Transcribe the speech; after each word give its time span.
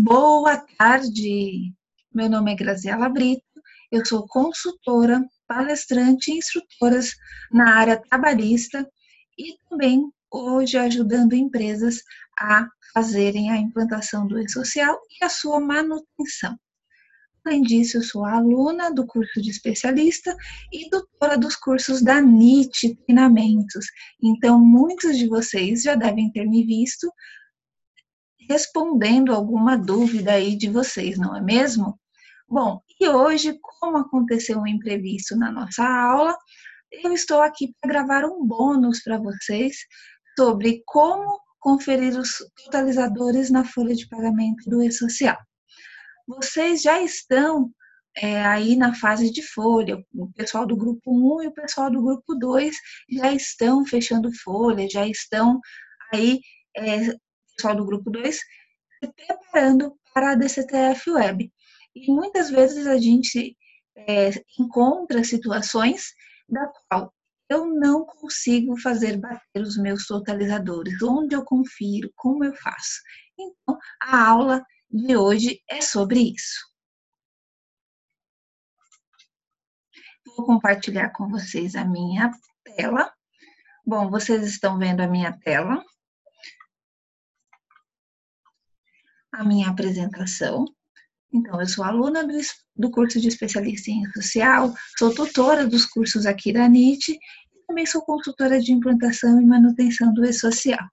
Boa 0.00 0.56
tarde. 0.78 1.74
Meu 2.14 2.30
nome 2.30 2.52
é 2.52 2.54
Graziela 2.54 3.08
Brito. 3.08 3.42
Eu 3.90 4.06
sou 4.06 4.28
consultora, 4.28 5.20
palestrante 5.48 6.30
e 6.30 6.38
instrutora 6.38 7.00
na 7.50 7.74
área 7.74 8.00
trabalhista 8.00 8.88
e 9.36 9.56
também 9.68 10.08
hoje 10.30 10.78
ajudando 10.78 11.32
empresas 11.32 12.00
a 12.38 12.68
fazerem 12.94 13.50
a 13.50 13.56
implantação 13.56 14.24
do 14.28 14.38
e-social 14.38 14.96
e 15.20 15.24
a 15.24 15.28
sua 15.28 15.58
manutenção. 15.58 16.56
Além 17.44 17.62
disso, 17.62 17.96
eu 17.96 18.02
sou 18.02 18.24
aluna 18.24 18.94
do 18.94 19.04
curso 19.04 19.42
de 19.42 19.50
especialista 19.50 20.36
e 20.72 20.88
doutora 20.90 21.36
dos 21.36 21.56
cursos 21.56 22.02
da 22.02 22.20
NIT 22.20 22.94
Treinamentos. 23.04 23.86
Então, 24.22 24.60
muitos 24.60 25.18
de 25.18 25.26
vocês 25.26 25.82
já 25.82 25.96
devem 25.96 26.30
ter 26.30 26.46
me 26.46 26.64
visto 26.64 27.10
respondendo 28.48 29.34
alguma 29.34 29.76
dúvida 29.76 30.32
aí 30.32 30.56
de 30.56 30.68
vocês, 30.70 31.18
não 31.18 31.36
é 31.36 31.40
mesmo? 31.40 31.98
Bom, 32.48 32.80
e 33.00 33.08
hoje, 33.08 33.58
como 33.60 33.98
aconteceu 33.98 34.58
um 34.58 34.66
imprevisto 34.66 35.36
na 35.36 35.52
nossa 35.52 35.84
aula, 35.84 36.36
eu 36.90 37.12
estou 37.12 37.42
aqui 37.42 37.74
para 37.80 37.92
gravar 37.92 38.24
um 38.24 38.44
bônus 38.46 39.02
para 39.02 39.18
vocês 39.18 39.76
sobre 40.38 40.82
como 40.86 41.38
conferir 41.60 42.18
os 42.18 42.30
totalizadores 42.64 43.50
na 43.50 43.64
folha 43.64 43.94
de 43.94 44.08
pagamento 44.08 44.68
do 44.70 44.82
e-social 44.82 45.36
vocês 46.28 46.82
já 46.82 47.00
estão 47.00 47.70
é, 48.16 48.44
aí 48.44 48.76
na 48.76 48.94
fase 48.94 49.30
de 49.32 49.42
folha. 49.42 49.96
O 50.12 50.30
pessoal 50.34 50.66
do 50.66 50.76
grupo 50.76 51.10
1 51.38 51.44
e 51.44 51.46
o 51.48 51.54
pessoal 51.54 51.90
do 51.90 52.02
grupo 52.02 52.34
2 52.34 52.76
já 53.10 53.32
estão 53.32 53.84
fechando 53.86 54.30
folha, 54.44 54.88
já 54.90 55.06
estão 55.06 55.58
aí, 56.12 56.40
é, 56.76 57.14
pessoal 57.58 57.74
do 57.74 57.84
grupo 57.84 58.08
2, 58.08 58.36
se 58.36 59.12
preparando 59.12 59.98
para 60.14 60.32
a 60.32 60.34
DCTF 60.36 61.10
Web. 61.10 61.52
E 61.94 62.12
muitas 62.12 62.50
vezes 62.50 62.86
a 62.86 62.96
gente 62.96 63.56
é, 63.96 64.30
encontra 64.58 65.24
situações 65.24 66.14
da 66.48 66.70
qual 66.88 67.12
eu 67.50 67.66
não 67.66 68.04
consigo 68.04 68.78
fazer 68.78 69.16
bater 69.16 69.60
os 69.60 69.76
meus 69.76 70.06
totalizadores, 70.06 71.02
onde 71.02 71.34
eu 71.34 71.44
confiro, 71.44 72.12
como 72.14 72.44
eu 72.44 72.54
faço. 72.54 73.00
Então, 73.38 73.78
a 74.00 74.28
aula 74.28 74.64
de 74.90 75.16
hoje 75.16 75.60
é 75.68 75.80
sobre 75.80 76.20
isso. 76.34 76.68
Vou 80.36 80.46
compartilhar 80.46 81.10
com 81.10 81.28
vocês 81.28 81.74
a 81.74 81.84
minha 81.84 82.30
tela. 82.62 83.12
Bom, 83.84 84.10
vocês 84.10 84.46
estão 84.46 84.78
vendo 84.78 85.00
a 85.00 85.08
minha 85.08 85.32
tela. 85.40 85.82
A 89.38 89.44
minha 89.44 89.68
apresentação. 89.68 90.64
Então, 91.32 91.60
eu 91.60 91.68
sou 91.68 91.84
aluna 91.84 92.26
do, 92.26 92.36
do 92.74 92.90
curso 92.90 93.20
de 93.20 93.28
especialista 93.28 93.88
em 93.88 94.04
social, 94.10 94.74
sou 94.98 95.14
tutora 95.14 95.64
dos 95.64 95.86
cursos 95.86 96.26
aqui 96.26 96.52
da 96.52 96.68
NIT 96.68 97.12
e 97.12 97.66
também 97.68 97.86
sou 97.86 98.02
consultora 98.02 98.60
de 98.60 98.72
implantação 98.72 99.40
e 99.40 99.46
manutenção 99.46 100.12
do 100.12 100.24
e-social. 100.24 100.84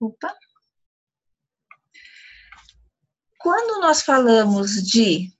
Opa. 0.00 0.34
Quando 3.38 3.80
nós 3.80 4.02
falamos 4.02 4.82
de 4.82 5.32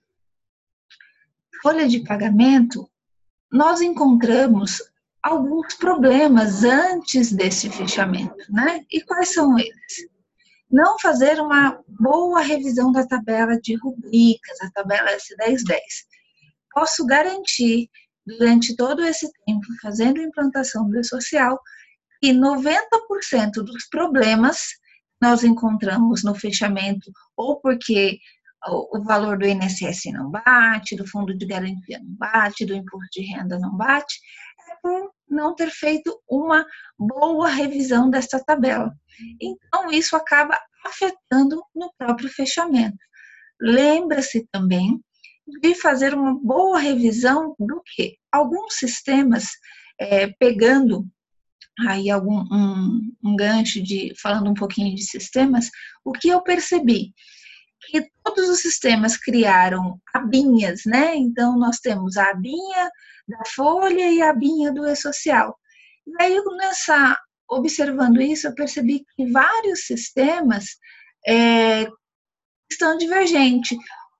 folha 1.61 1.89
de 1.89 2.05
pagamento, 2.05 2.89
nós 3.51 3.81
encontramos 3.81 4.81
alguns 5.22 5.74
problemas 5.74 6.64
antes 6.64 7.32
desse 7.32 7.68
fechamento, 7.70 8.34
né? 8.48 8.84
E 8.90 9.00
quais 9.02 9.32
são 9.32 9.58
eles? 9.58 10.08
Não 10.70 10.98
fazer 10.98 11.40
uma 11.40 11.82
boa 11.88 12.40
revisão 12.40 12.92
da 12.92 13.06
tabela 13.06 13.58
de 13.60 13.74
rubricas, 13.77 14.60
a 14.62 14.70
tabela 14.70 15.11
S1010. 15.11 15.80
Posso 16.72 17.05
garantir, 17.05 17.90
durante 18.24 18.77
todo 18.77 19.05
esse 19.05 19.30
tempo, 19.45 19.67
fazendo 19.83 20.20
implantação 20.20 20.89
do 20.89 21.05
social, 21.05 21.61
e 22.22 22.33
90% 22.33 22.70
dos 23.64 23.86
problemas 23.89 24.68
nós 25.20 25.42
encontramos 25.42 26.22
no 26.22 26.34
fechamento, 26.34 27.11
ou 27.36 27.61
porque 27.61 28.18
o 28.68 29.02
valor 29.02 29.39
do 29.39 29.46
INSS 29.46 30.12
não 30.12 30.30
bate, 30.30 30.95
do 30.95 31.06
fundo 31.06 31.36
de 31.36 31.46
garantia 31.46 31.98
não 31.98 32.14
bate, 32.16 32.66
do 32.66 32.74
imposto 32.74 33.08
de 33.12 33.22
renda 33.22 33.58
não 33.58 33.74
bate, 33.74 34.20
por 34.83 35.13
não 35.29 35.55
ter 35.55 35.70
feito 35.70 36.20
uma 36.29 36.67
boa 36.98 37.48
revisão 37.48 38.11
dessa 38.11 38.42
tabela. 38.45 38.92
Então, 39.41 39.91
isso 39.91 40.17
acaba 40.17 40.58
afetando 40.85 41.63
no 41.74 41.92
próprio 41.96 42.29
fechamento. 42.29 42.98
Lembra-se 43.61 44.46
também 44.51 45.01
de 45.61 45.74
fazer 45.74 46.14
uma 46.14 46.39
boa 46.39 46.79
revisão 46.79 47.55
do 47.58 47.83
que 47.85 48.17
alguns 48.33 48.74
sistemas, 48.74 49.48
é, 49.98 50.29
pegando 50.39 51.07
aí 51.89 52.11
algum 52.11 52.40
um, 52.52 53.13
um 53.24 53.36
gancho 53.36 53.83
de 53.83 54.13
falando 54.20 54.51
um 54.51 54.55
pouquinho 54.55 54.95
de 54.95 55.02
sistemas, 55.02 55.70
o 56.05 56.13
que 56.13 56.29
eu 56.29 56.42
percebi 56.42 57.13
que 57.89 58.08
todos 58.24 58.48
os 58.48 58.61
sistemas 58.61 59.17
criaram 59.17 60.01
abinhas, 60.14 60.83
né? 60.86 61.17
Então 61.17 61.58
nós 61.58 61.79
temos 61.79 62.17
a 62.17 62.30
abinha 62.30 62.91
da 63.29 63.42
folha 63.55 64.11
e 64.11 64.23
a 64.23 64.30
abinha 64.30 64.73
do 64.73 64.86
e-social. 64.86 65.57
E 66.07 66.23
aí 66.23 66.42
nessa 66.57 67.17
observando 67.51 68.20
isso, 68.20 68.46
eu 68.46 68.55
percebi 68.55 69.05
que 69.17 69.27
vários 69.30 69.86
sistemas 69.86 70.64
é, 71.27 71.86
estão 72.70 72.96
divergentes. 72.96 73.77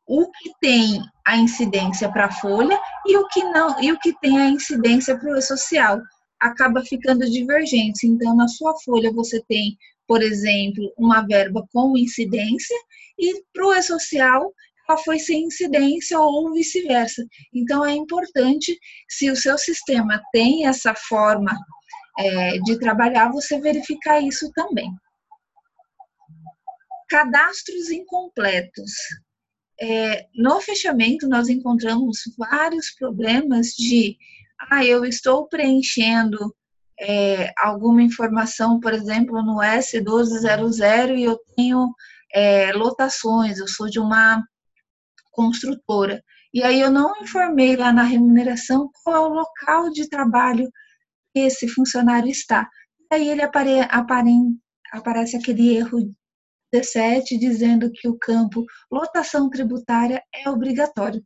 O 0.07 0.29
que 0.33 0.51
tem 0.61 1.01
a 1.25 1.37
incidência 1.37 2.11
para 2.11 2.27
a 2.27 2.33
folha 2.33 2.79
e 3.07 3.17
o 3.17 3.29
que 3.29 3.45
não, 3.45 3.81
e 3.81 3.93
o 3.93 3.99
que 4.01 4.13
tem 4.21 4.39
a 4.41 4.49
incidência 4.49 5.17
para 5.17 5.31
o 5.31 5.37
e-social 5.37 6.01
acaba 6.41 6.83
ficando 6.83 7.31
divergente. 7.31 8.07
Então, 8.07 8.35
na 8.35 8.49
sua 8.49 8.75
folha 8.85 9.13
você 9.13 9.41
tem, 9.49 9.77
por 10.11 10.25
exemplo, 10.25 10.93
uma 10.99 11.25
verba 11.25 11.65
com 11.73 11.97
incidência 11.97 12.77
e 13.17 13.45
para 13.53 13.65
o 13.65 13.73
e-social 13.73 14.53
ela 14.89 14.99
foi 14.99 15.21
sem 15.21 15.45
incidência 15.45 16.19
ou 16.19 16.53
vice-versa. 16.53 17.25
Então, 17.55 17.85
é 17.85 17.93
importante, 17.93 18.77
se 19.09 19.31
o 19.31 19.37
seu 19.37 19.57
sistema 19.57 20.21
tem 20.33 20.67
essa 20.67 20.97
forma 20.97 21.57
é, 22.19 22.59
de 22.59 22.77
trabalhar, 22.81 23.31
você 23.31 23.61
verificar 23.61 24.21
isso 24.21 24.51
também. 24.53 24.91
Cadastros 27.09 27.89
incompletos. 27.89 28.91
É, 29.81 30.27
no 30.35 30.61
fechamento, 30.61 31.29
nós 31.29 31.49
encontramos 31.49 32.19
vários 32.37 32.91
problemas 32.99 33.69
de 33.69 34.17
ah, 34.73 34.85
eu 34.85 35.05
estou 35.05 35.47
preenchendo 35.47 36.53
é, 37.01 37.53
alguma 37.57 38.03
informação, 38.03 38.79
por 38.79 38.93
exemplo, 38.93 39.43
no 39.43 39.57
S1200 39.57 41.17
e 41.17 41.25
eu 41.25 41.39
tenho 41.57 41.95
é, 42.33 42.73
lotações, 42.73 43.59
eu 43.59 43.67
sou 43.67 43.89
de 43.89 43.99
uma 43.99 44.43
construtora. 45.33 46.23
E 46.53 46.63
aí 46.63 46.81
eu 46.81 46.91
não 46.91 47.23
informei 47.23 47.77
lá 47.77 47.93
na 47.93 48.03
remuneração 48.03 48.91
qual 49.03 49.17
é 49.17 49.21
o 49.21 49.33
local 49.33 49.91
de 49.91 50.09
trabalho 50.09 50.69
que 51.33 51.41
esse 51.41 51.69
funcionário 51.69 52.29
está. 52.29 52.69
E 53.11 53.15
aí 53.15 53.29
ele 53.29 53.43
apare, 53.43 53.81
apare, 53.89 54.33
aparece 54.93 55.37
aquele 55.37 55.77
erro 55.77 56.13
17 56.73 57.39
dizendo 57.39 57.91
que 57.91 58.09
o 58.09 58.19
campo 58.19 58.65
lotação 58.91 59.49
tributária 59.49 60.23
é 60.35 60.49
obrigatório. 60.51 61.25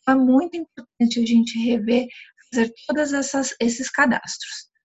Então, 0.00 0.14
é 0.14 0.24
muito 0.24 0.56
importante 0.56 1.20
a 1.20 1.26
gente 1.26 1.58
rever 1.58 2.06
fazer 2.50 2.72
todos 2.86 3.12
esses 3.60 3.90
cadastros. 3.90 4.75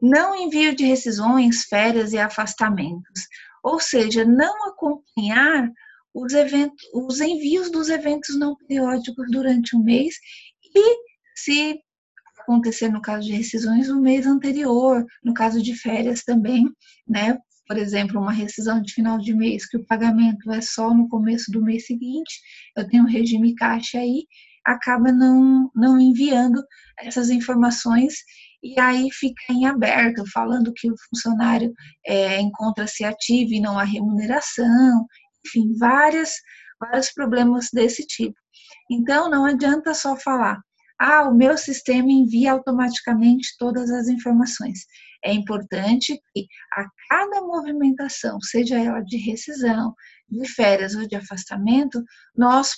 Não 0.00 0.34
envio 0.36 0.74
de 0.74 0.84
rescisões, 0.84 1.64
férias 1.64 2.12
e 2.12 2.18
afastamentos, 2.18 3.26
ou 3.62 3.80
seja, 3.80 4.24
não 4.24 4.68
acompanhar 4.68 5.70
os, 6.12 6.32
eventos, 6.32 6.86
os 6.92 7.20
envios 7.20 7.70
dos 7.70 7.88
eventos 7.88 8.38
não 8.38 8.56
periódicos 8.56 9.26
durante 9.30 9.74
o 9.74 9.82
mês 9.82 10.14
e, 10.74 10.96
se 11.34 11.80
acontecer 12.38 12.88
no 12.88 13.00
caso 13.00 13.26
de 13.26 13.32
rescisões, 13.32 13.88
no 13.88 14.00
mês 14.00 14.26
anterior, 14.26 15.04
no 15.22 15.32
caso 15.32 15.62
de 15.62 15.74
férias 15.74 16.22
também, 16.22 16.68
né? 17.08 17.38
Por 17.66 17.78
exemplo, 17.78 18.20
uma 18.20 18.32
rescisão 18.32 18.82
de 18.82 18.92
final 18.92 19.18
de 19.18 19.32
mês 19.34 19.66
que 19.66 19.78
o 19.78 19.86
pagamento 19.86 20.50
é 20.52 20.60
só 20.60 20.92
no 20.92 21.08
começo 21.08 21.50
do 21.50 21.62
mês 21.62 21.86
seguinte, 21.86 22.40
eu 22.76 22.86
tenho 22.86 23.04
um 23.04 23.08
regime 23.08 23.54
caixa 23.54 23.98
aí, 23.98 24.26
acaba 24.64 25.10
não, 25.10 25.70
não 25.74 25.98
enviando 25.98 26.62
essas 26.98 27.30
informações 27.30 28.16
e 28.64 28.80
aí 28.80 29.10
fica 29.12 29.52
em 29.52 29.66
aberto, 29.66 30.24
falando 30.32 30.72
que 30.74 30.90
o 30.90 30.94
funcionário 31.10 31.70
é, 32.06 32.40
encontra-se 32.40 33.04
ativo 33.04 33.52
e 33.52 33.60
não 33.60 33.78
há 33.78 33.84
remuneração, 33.84 35.06
enfim, 35.46 35.76
várias, 35.78 36.32
vários 36.80 37.12
problemas 37.12 37.68
desse 37.70 38.06
tipo. 38.06 38.34
Então, 38.90 39.28
não 39.28 39.44
adianta 39.44 39.92
só 39.92 40.16
falar, 40.16 40.58
ah, 40.98 41.28
o 41.28 41.34
meu 41.34 41.58
sistema 41.58 42.10
envia 42.10 42.52
automaticamente 42.52 43.54
todas 43.58 43.90
as 43.90 44.08
informações. 44.08 44.86
É 45.22 45.30
importante 45.30 46.18
que 46.32 46.46
a 46.72 46.86
cada 47.10 47.42
movimentação, 47.42 48.40
seja 48.40 48.78
ela 48.78 49.02
de 49.02 49.18
rescisão, 49.18 49.94
de 50.26 50.48
férias 50.48 50.94
ou 50.94 51.06
de 51.06 51.16
afastamento, 51.16 52.02
nós 52.34 52.72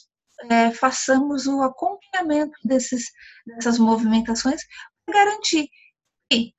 é, 0.50 0.72
façamos 0.72 1.46
o 1.46 1.62
acompanhamento 1.62 2.58
desses, 2.64 3.04
dessas 3.46 3.78
movimentações 3.78 4.62
garantir 5.08 5.68
que 6.30 6.52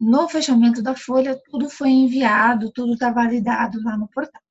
no 0.00 0.28
fechamento 0.28 0.82
da 0.82 0.96
folha 0.96 1.40
tudo 1.46 1.70
foi 1.70 1.88
enviado, 1.88 2.72
tudo 2.72 2.94
está 2.94 3.10
validado 3.10 3.82
lá 3.82 3.96
no 3.96 4.08
portal. 4.08 4.42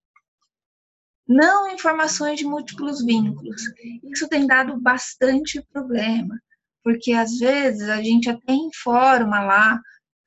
Não 1.27 1.69
informações 1.69 2.39
de 2.39 2.45
múltiplos 2.45 3.03
vínculos. 3.03 3.61
Isso 4.03 4.27
tem 4.27 4.47
dado 4.47 4.79
bastante 4.79 5.61
problema, 5.71 6.41
porque 6.83 7.13
às 7.13 7.37
vezes 7.37 7.87
a 7.89 8.01
gente 8.01 8.29
até 8.29 8.53
informa 8.53 9.41
lá 9.41 9.81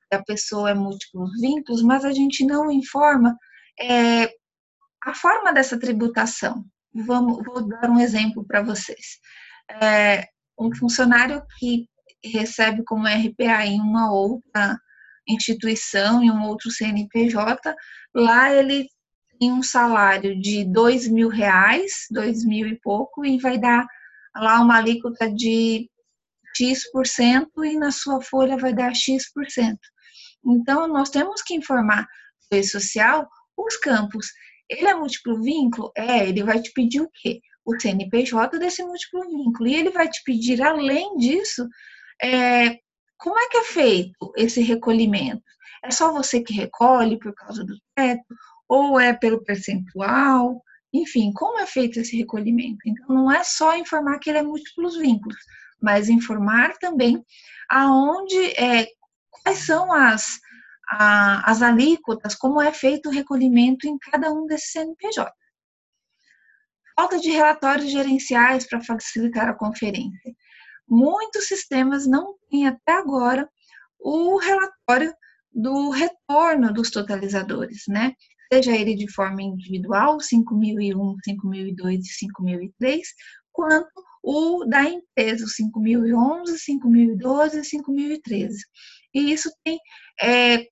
que 0.09 0.15
a 0.15 0.23
pessoa 0.23 0.69
é 0.69 0.73
múltiplos 0.73 1.31
vínculos, 1.39 1.81
mas 1.81 2.05
a 2.05 2.11
gente 2.11 2.45
não 2.45 2.71
informa 2.71 3.37
é, 3.79 4.31
a 5.03 5.13
forma 5.13 5.53
dessa 5.53 5.79
tributação. 5.79 6.65
Vamos, 6.93 7.43
vou 7.45 7.67
dar 7.67 7.89
um 7.89 7.99
exemplo 7.99 8.45
para 8.45 8.63
vocês. 8.63 9.19
É, 9.81 10.27
um 10.57 10.73
funcionário 10.75 11.43
que 11.59 11.87
recebe 12.29 12.83
como 12.83 13.07
RPA 13.07 13.65
em 13.65 13.79
uma 13.79 14.11
outra 14.11 14.79
instituição, 15.27 16.23
em 16.23 16.31
um 16.31 16.43
outro 16.43 16.71
CNPJ, 16.71 17.75
lá 18.13 18.53
ele 18.53 18.87
em 19.41 19.51
um 19.51 19.63
salário 19.63 20.39
de 20.39 20.63
dois 20.63 21.07
mil 21.07 21.29
reais, 21.29 21.91
dois 22.09 22.45
mil 22.45 22.67
e 22.67 22.79
pouco, 22.79 23.25
e 23.25 23.37
vai 23.39 23.57
dar 23.57 23.85
lá 24.35 24.61
uma 24.61 24.77
alíquota 24.77 25.29
de 25.31 25.89
X% 26.55 26.91
por 26.91 27.05
cento 27.05 27.65
e 27.65 27.77
na 27.77 27.91
sua 27.91 28.21
folha 28.21 28.57
vai 28.57 28.73
dar 28.73 28.95
X%. 28.95 29.33
por 29.33 29.49
cento. 29.49 29.87
Então, 30.45 30.87
nós 30.87 31.09
temos 31.09 31.41
que 31.41 31.55
informar 31.55 32.07
o 32.53 32.63
social 32.63 33.27
os 33.57 33.77
campos. 33.77 34.27
Ele 34.69 34.87
é 34.87 34.93
múltiplo 34.93 35.41
vínculo? 35.41 35.91
É, 35.97 36.27
ele 36.27 36.43
vai 36.43 36.61
te 36.61 36.71
pedir 36.71 37.01
o 37.01 37.09
quê? 37.13 37.41
O 37.65 37.79
CNPJ 37.79 38.59
desse 38.59 38.83
múltiplo 38.83 39.21
vínculo. 39.29 39.67
E 39.67 39.75
ele 39.75 39.89
vai 39.89 40.07
te 40.07 40.21
pedir, 40.23 40.61
além 40.61 41.17
disso, 41.17 41.67
é, 42.21 42.79
como 43.17 43.37
é 43.39 43.47
que 43.49 43.57
é 43.57 43.63
feito 43.63 44.33
esse 44.35 44.61
recolhimento? 44.61 45.43
É 45.83 45.91
só 45.91 46.11
você 46.11 46.41
que 46.41 46.53
recolhe 46.53 47.19
por 47.19 47.33
causa 47.33 47.63
do 47.63 47.75
teto? 47.95 48.35
ou 48.67 48.99
é 48.99 49.13
pelo 49.13 49.43
percentual, 49.43 50.63
enfim, 50.91 51.31
como 51.33 51.59
é 51.59 51.65
feito 51.65 51.99
esse 51.99 52.17
recolhimento. 52.17 52.79
Então, 52.85 53.07
não 53.09 53.31
é 53.31 53.43
só 53.43 53.77
informar 53.77 54.19
que 54.19 54.29
ele 54.29 54.39
é 54.39 54.43
múltiplos 54.43 54.97
vínculos, 54.97 55.37
mas 55.81 56.09
informar 56.09 56.77
também 56.77 57.23
aonde, 57.69 58.37
é, 58.59 58.87
quais 59.29 59.65
são 59.65 59.91
as, 59.91 60.39
a, 60.89 61.49
as 61.49 61.61
alíquotas, 61.61 62.35
como 62.35 62.61
é 62.61 62.71
feito 62.71 63.09
o 63.09 63.11
recolhimento 63.11 63.87
em 63.87 63.97
cada 63.97 64.31
um 64.31 64.45
desses 64.45 64.71
CNPJ. 64.71 65.31
Falta 66.95 67.19
de 67.19 67.29
relatórios 67.29 67.91
gerenciais 67.91 68.65
para 68.67 68.81
facilitar 68.81 69.49
a 69.49 69.53
conferência. 69.53 70.33
Muitos 70.87 71.47
sistemas 71.47 72.05
não 72.05 72.35
têm 72.49 72.67
até 72.67 72.93
agora 72.93 73.49
o 73.99 74.37
relatório 74.37 75.13
do 75.51 75.89
retorno 75.89 76.73
dos 76.73 76.91
totalizadores, 76.91 77.83
né? 77.87 78.13
seja 78.51 78.75
ele 78.75 78.95
de 78.95 79.11
forma 79.11 79.41
individual, 79.41 80.19
5001, 80.19 81.15
5002 81.23 82.05
e 82.05 82.09
5003, 82.09 83.07
quanto 83.51 83.91
o 84.23 84.65
da 84.65 84.83
empresa, 84.83 85.45
o 85.45 85.47
5011, 85.47 86.59
5012 86.59 87.59
e 87.59 87.63
5013. 87.63 88.57
E 89.13 89.31
isso 89.31 89.51
tem 89.63 89.79
é, 90.21 90.67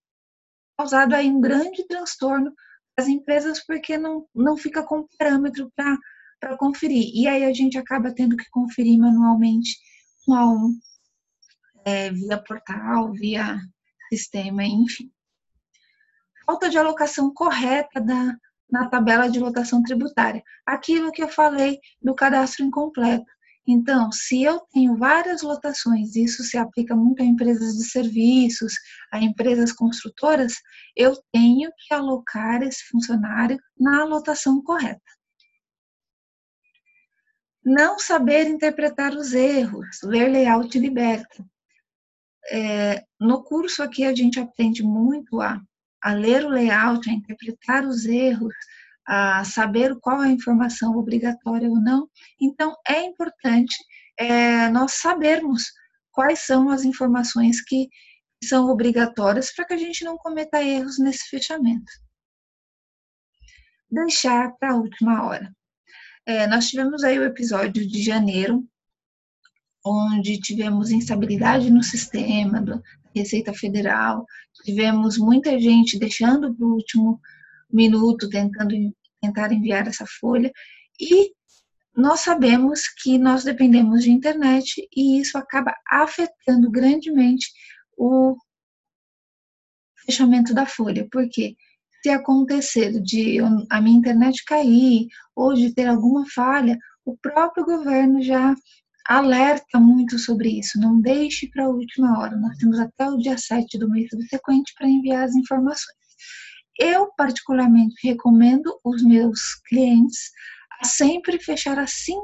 causado 0.77 1.13
aí 1.13 1.30
um 1.30 1.39
grande 1.39 1.86
transtorno 1.88 2.54
às 2.98 3.07
empresas 3.07 3.63
porque 3.66 3.98
não, 3.98 4.27
não 4.33 4.57
fica 4.57 4.83
com 4.83 5.07
parâmetro 5.18 5.71
para 5.75 6.57
conferir. 6.57 7.12
E 7.13 7.27
aí 7.27 7.44
a 7.44 7.54
gente 7.54 7.77
acaba 7.77 8.13
tendo 8.13 8.36
que 8.36 8.50
conferir 8.50 8.98
manualmente 8.98 9.77
é, 11.86 12.12
via 12.12 12.38
portal, 12.38 13.12
via 13.14 13.60
sistema, 14.10 14.64
enfim 14.64 15.12
falta 16.46 16.70
de 16.70 16.78
alocação 16.78 17.34
correta 17.34 18.00
da, 18.00 18.36
na 18.70 18.88
tabela 18.90 19.30
de 19.30 19.40
lotação 19.40 19.81
tributária. 19.84 20.44
Aquilo 20.66 21.12
que 21.12 21.24
eu 21.24 21.30
falei 21.30 21.80
do 22.02 22.14
cadastro 22.14 22.66
incompleto. 22.66 23.25
Então, 23.66 24.12
se 24.12 24.44
eu 24.44 24.60
tenho 24.74 24.98
várias 24.98 25.42
lotações, 25.42 26.18
isso 26.18 26.44
se 26.44 26.58
aplica 26.58 26.96
muito 26.96 27.24
a 27.24 27.26
empresas 27.26 27.76
de 27.78 27.86
serviços, 27.90 28.74
a 29.10 29.22
empresas 29.22 29.72
construtoras, 29.72 30.56
eu 30.98 31.14
tenho 31.31 31.72
que 31.78 31.94
alocar 31.94 32.62
esse 32.62 32.84
funcionário 32.90 33.58
na 33.80 34.04
lotação 34.04 34.62
correta. 34.62 35.02
Não 37.65 37.98
saber 37.98 38.48
interpretar 38.48 39.13
os 39.13 39.33
erros, 39.33 40.01
ler 40.04 40.30
layout 40.30 40.77
liberta. 40.77 41.45
É, 42.51 43.04
no 43.19 43.44
curso 43.44 43.81
aqui 43.81 44.04
a 44.04 44.13
gente 44.13 44.39
aprende 44.39 44.83
muito 44.83 45.39
a 45.39 45.62
a 46.04 46.13
ler 46.13 46.45
o 46.45 46.50
layout, 46.50 47.10
a 47.10 47.13
interpretar 47.13 47.86
os 47.86 48.06
erros, 48.06 48.54
a 49.07 49.44
saber 49.45 49.98
qual 50.01 50.21
é 50.21 50.27
a 50.27 50.31
informação 50.31 50.98
obrigatória 50.98 51.69
ou 51.69 51.80
não. 51.81 52.10
Então, 52.39 52.75
é 52.86 53.04
importante 53.04 53.75
é, 54.19 54.68
nós 54.69 54.94
sabermos 54.94 55.63
quais 56.12 56.39
são 56.39 56.69
as 56.69 56.83
informações 56.83 57.62
que 57.62 57.88
são 58.44 58.69
obrigatórias 58.69 59.54
para 59.56 59.66
que 59.66 59.74
a 59.74 59.77
gente 59.77 60.04
não 60.04 60.18
cometa 60.18 60.62
erros 60.62 61.00
nesse 61.00 61.30
fechamento. 61.30 61.92
Deixar 63.89 64.51
para 64.57 64.74
a 64.74 64.75
última 64.75 65.25
hora. 65.25 65.54
É, 66.25 66.48
nós 66.48 66.68
tivemos 66.70 67.04
aí 67.04 67.20
o 67.20 67.25
episódio 67.25 67.86
de 67.86 68.02
janeiro, 68.02 68.66
onde 69.86 70.40
tivemos 70.40 70.90
instabilidade 70.90 71.70
no 71.70 71.84
sistema 71.84 72.62
da 72.62 72.81
Receita 73.14 73.54
Federal, 73.54 74.25
tivemos 74.64 75.18
muita 75.18 75.60
gente 75.60 76.00
deixando 76.00 76.54
para 76.56 76.66
o 76.66 76.75
último 76.75 77.20
minuto, 77.70 78.30
tentando 78.30 78.74
tentar 79.22 79.52
enviar 79.52 79.88
essa 79.88 80.06
folha, 80.20 80.52
e 81.00 81.31
nós 81.96 82.22
sabemos 82.22 82.88
que 82.88 83.18
nós 83.18 83.44
dependemos 83.44 84.04
de 84.04 84.12
internet 84.12 84.88
e 84.96 85.19
isso 85.19 85.38
acaba 85.38 85.76
afetando 85.88 86.72
grandemente 86.72 87.52
o 87.98 88.36
fechamento 90.06 90.54
da 90.54 90.66
folha, 90.66 91.08
porque 91.12 91.56
se 92.04 92.10
acontecer 92.10 93.02
de 93.02 93.38
a 93.69 93.80
minha 93.80 93.98
internet 93.98 94.44
cair 94.44 95.07
ou 95.33 95.54
de 95.54 95.74
ter 95.74 95.88
alguma 95.88 96.26
falha, 96.36 96.78
o 97.06 97.18
próprio 97.18 97.64
governo 97.64 98.22
já 98.22 98.54
alerta 99.07 99.80
muito 99.80 100.19
sobre 100.19 100.60
isso. 100.60 100.80
Não 100.80 101.00
deixe 101.00 101.50
para 101.50 101.64
a 101.64 101.69
última 101.69 102.19
hora. 102.19 102.36
Nós 102.36 102.57
temos 102.57 102.78
até 102.78 103.10
o 103.10 103.18
dia 103.18 103.38
7 103.38 103.78
do 103.80 103.90
mês 103.90 104.10
subsequente 104.10 104.74
para 104.78 104.88
enviar 104.88 105.24
as 105.24 105.36
informações. 105.36 105.98
Eu, 106.78 107.10
particularmente, 107.16 107.95
recomendo 108.04 108.78
os 108.83 109.02
meus 109.04 109.40
clientes 109.68 110.31
a 110.81 110.86
sempre 110.86 111.40
fechar 111.40 111.80
assim 111.80 112.19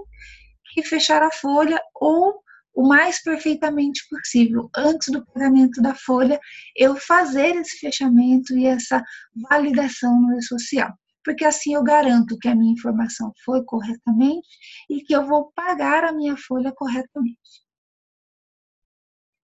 que 0.73 0.83
fechar 0.83 1.23
a 1.23 1.31
folha 1.31 1.79
ou 1.95 2.41
o 2.79 2.87
mais 2.87 3.21
perfeitamente 3.21 4.01
possível, 4.09 4.69
antes 4.75 5.11
do 5.11 5.25
pagamento 5.25 5.81
da 5.81 5.93
folha, 5.93 6.39
eu 6.75 6.95
fazer 6.95 7.55
esse 7.57 7.77
fechamento 7.77 8.57
e 8.57 8.65
essa 8.65 9.03
validação 9.49 10.21
no 10.21 10.37
e-social 10.37 10.89
porque 11.23 11.45
assim 11.45 11.75
eu 11.75 11.83
garanto 11.83 12.37
que 12.39 12.47
a 12.47 12.55
minha 12.55 12.73
informação 12.73 13.31
foi 13.43 13.63
corretamente 13.63 14.47
e 14.89 15.01
que 15.01 15.13
eu 15.13 15.27
vou 15.27 15.51
pagar 15.51 16.03
a 16.03 16.11
minha 16.13 16.35
folha 16.37 16.71
corretamente. 16.71 17.37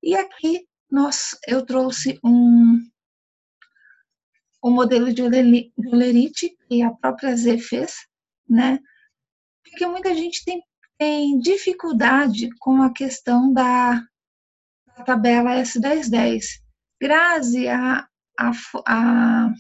E 0.02 0.16
aqui 0.16 0.68
nós, 0.90 1.38
eu 1.48 1.66
trouxe 1.66 2.20
um, 2.24 2.80
um 4.64 4.72
modelo 4.72 5.14
de 5.14 5.22
olerite 5.22 6.58
que 6.68 6.82
a 6.82 6.92
própria 6.92 7.36
Z 7.36 7.60
fez, 7.60 7.94
né? 8.50 8.80
Porque 9.64 9.86
muita 9.86 10.16
gente 10.16 10.44
tem, 10.44 10.64
tem 10.98 11.40
dificuldade 11.40 12.50
com 12.60 12.82
a 12.82 12.92
questão 12.92 13.52
da, 13.54 14.02
da 14.98 15.04
tabela 15.04 15.56
S1010. 15.56 16.44
Grazi, 17.02 17.68
a, 17.68 18.08
a, 18.40 18.52
a 18.88 19.54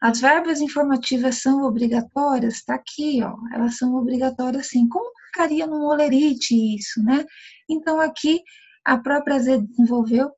as 0.00 0.20
verbas 0.20 0.60
informativas 0.60 1.42
são 1.42 1.64
obrigatórias? 1.64 2.54
Está 2.54 2.76
aqui, 2.76 3.20
ó. 3.22 3.34
Elas 3.52 3.76
são 3.76 3.96
obrigatórias 3.96 4.68
sim. 4.68 4.88
Como 4.88 5.10
ficaria 5.26 5.66
no 5.66 5.84
olerite 5.86 6.54
isso, 6.54 7.02
né? 7.02 7.26
Então, 7.68 8.00
aqui, 8.00 8.40
a 8.84 8.96
própria 8.96 9.40
Z 9.40 9.60
desenvolveu 9.62 10.30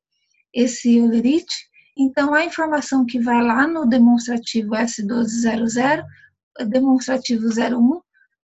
esse 0.51 0.99
olerite. 0.99 1.55
Então, 1.95 2.33
a 2.33 2.43
informação 2.43 3.05
que 3.05 3.19
vai 3.19 3.43
lá 3.43 3.67
no 3.67 3.85
demonstrativo 3.85 4.71
S1200, 4.71 6.03
demonstrativo 6.67 7.47
01. 7.47 8.01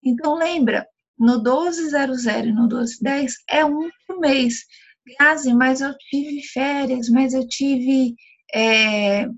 Então, 0.03 0.35
lembra, 0.35 0.87
no 1.23 1.41
1200 1.41 2.27
e 2.27 2.53
no 2.53 2.67
1210 2.67 3.35
é 3.49 3.65
um 3.65 3.89
por 4.07 4.19
mês. 4.19 4.65
Grazi, 5.07 5.55
mas 5.55 5.81
eu 5.81 5.97
tive 5.97 6.43
férias, 6.43 7.09
mas 7.09 7.33
eu 7.33 7.47
tive 7.47 8.17
é, 8.53 9.29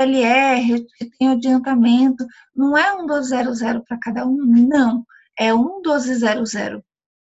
LR, 0.00 0.84
tem 1.18 1.28
adiantamento, 1.28 2.26
não 2.54 2.76
é 2.76 2.92
um 2.94 3.06
1200 3.06 3.60
para 3.86 3.98
cada 4.02 4.26
um, 4.26 4.36
não. 4.36 5.04
É 5.38 5.54
um 5.54 5.80
1200 5.80 6.52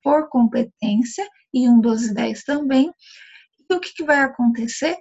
por 0.02 0.28
competência 0.28 1.28
e 1.52 1.68
um 1.68 1.74
1210 1.80 2.44
também. 2.44 2.92
E 3.68 3.74
o 3.74 3.80
que, 3.80 3.92
que 3.92 4.04
vai 4.04 4.18
acontecer 4.20 4.96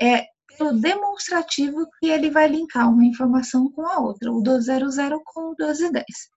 é 0.00 0.24
pelo 0.56 0.80
demonstrativo 0.80 1.86
que 2.00 2.06
ele 2.06 2.30
vai 2.30 2.48
linkar 2.48 2.90
uma 2.90 3.04
informação 3.04 3.70
com 3.70 3.86
a 3.86 3.98
outra, 3.98 4.32
o 4.32 4.40
1200 4.40 4.96
com 5.26 5.40
o 5.40 5.54
1210. 5.58 6.33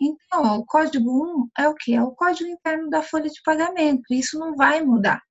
Então, 0.00 0.58
o 0.58 0.66
código 0.66 1.48
1 1.56 1.62
é 1.62 1.68
o 1.68 1.74
que? 1.74 1.94
É 1.94 2.02
o 2.02 2.12
código 2.12 2.48
interno 2.48 2.90
da 2.90 3.02
folha 3.02 3.30
de 3.30 3.40
pagamento. 3.42 4.02
Isso 4.10 4.38
não 4.38 4.56
vai 4.56 4.82
mudar. 4.82 5.22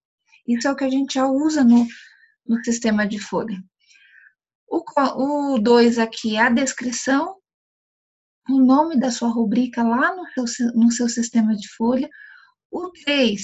Isso 0.48 0.67
é 0.67 0.72
o 0.72 0.75
que 0.75 0.84
a 0.84 0.89
gente 0.89 1.15
já 1.15 1.27
usa 1.27 1.63
no, 1.63 1.86
no 2.46 2.63
sistema 2.63 3.08
de 3.08 3.20
folha. 3.20 3.58
O 4.70 5.60
2 5.60 6.00
aqui 6.00 6.36
é 6.36 6.41
a 6.41 6.50
descrição, 6.50 7.36
o 8.50 8.60
nome 8.60 9.00
da 9.00 9.12
sua 9.12 9.29
rubrica 9.29 9.84
lá 9.84 10.15
no 10.15 10.48
seu, 10.48 10.74
no 10.74 10.91
seu 10.91 11.08
sistema 11.08 11.55
de 11.55 11.67
folha. 11.75 12.10
O 12.72 12.89
3 12.89 13.41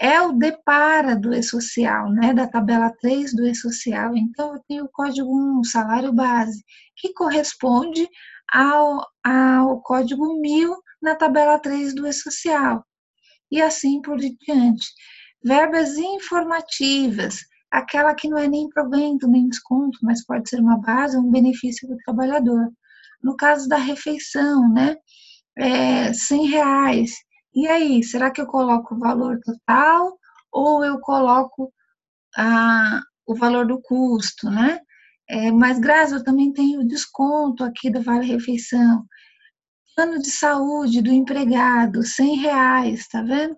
é 0.00 0.20
o 0.20 0.32
depara 0.32 1.16
do 1.16 1.34
E-Social, 1.34 2.10
né, 2.12 2.32
da 2.32 2.46
tabela 2.46 2.92
3 3.00 3.34
do 3.34 3.46
E-Social. 3.46 4.16
Então, 4.16 4.54
eu 4.54 4.62
tenho 4.68 4.84
o 4.84 4.90
código 4.90 5.28
1, 5.60 5.64
salário 5.64 6.12
base, 6.12 6.62
que 6.96 7.12
corresponde 7.12 8.08
ao, 8.52 9.06
ao 9.24 9.80
código 9.82 10.40
1000 10.40 10.76
na 11.00 11.14
tabela 11.14 11.58
3 11.58 11.94
do 11.94 12.06
E-Social. 12.06 12.84
E 13.50 13.62
assim 13.62 14.00
por 14.02 14.18
diante. 14.18 14.86
Verbas 15.42 15.96
informativas, 15.96 17.40
aquela 17.70 18.14
que 18.14 18.28
não 18.28 18.38
é 18.38 18.48
nem 18.48 18.68
provento, 18.68 19.28
nem 19.28 19.48
desconto, 19.48 19.98
mas 20.02 20.24
pode 20.24 20.48
ser 20.48 20.60
uma 20.60 20.78
base, 20.80 21.16
um 21.16 21.30
benefício 21.30 21.88
do 21.88 21.96
trabalhador. 21.98 22.68
No 23.22 23.36
caso 23.36 23.68
da 23.68 23.76
refeição, 23.76 24.68
né, 24.72 24.96
é, 25.56 26.12
100 26.12 26.46
reais. 26.48 27.10
E 27.54 27.66
aí, 27.66 28.02
será 28.02 28.30
que 28.30 28.40
eu 28.40 28.46
coloco 28.46 28.94
o 28.94 28.98
valor 28.98 29.38
total 29.44 30.18
ou 30.52 30.84
eu 30.84 31.00
coloco 31.00 31.72
a, 32.36 33.00
o 33.26 33.34
valor 33.34 33.66
do 33.66 33.80
custo, 33.80 34.50
né? 34.50 34.80
É, 35.30 35.50
mas, 35.50 35.78
Graça, 35.78 36.16
eu 36.16 36.24
também 36.24 36.52
tenho 36.52 36.86
desconto 36.86 37.62
aqui 37.62 37.90
do 37.90 38.00
Vale 38.02 38.26
Refeição. 38.26 39.04
Plano 39.94 40.18
de 40.18 40.30
saúde 40.30 41.02
do 41.02 41.10
empregado, 41.10 42.02
100 42.02 42.36
reais, 42.36 43.06
tá 43.08 43.22
vendo? 43.22 43.56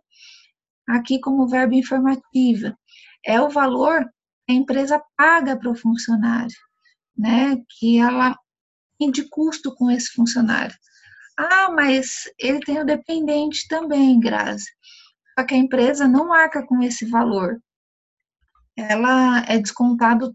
Aqui 0.89 1.21
como 1.21 1.47
verbo 1.47 1.75
informativa 1.75 2.77
é 3.25 3.41
o 3.41 3.49
valor 3.51 4.05
que 4.47 4.53
a 4.53 4.57
empresa 4.57 5.01
paga 5.17 5.57
para 5.57 5.71
o 5.71 5.77
funcionário, 5.77 6.57
né? 7.17 7.57
Que 7.79 7.99
ela 7.99 8.37
tem 8.99 9.11
de 9.11 9.29
custo 9.29 9.75
com 9.75 9.91
esse 9.91 10.11
funcionário. 10.13 10.75
Ah, 11.39 11.71
mas 11.71 12.25
ele 12.39 12.61
tem 12.61 12.81
o 12.81 12.85
dependente 12.85 13.69
também, 13.69 14.19
Grazi. 14.19 14.67
Só 15.39 15.47
que 15.47 15.55
a 15.55 15.59
empresa 15.59 16.09
não 16.09 16.33
arca 16.33 16.67
com 16.67 16.83
esse 16.83 17.07
valor. 17.07 17.61
Ela 18.77 19.45
é 19.47 19.59
descontado 19.59 20.35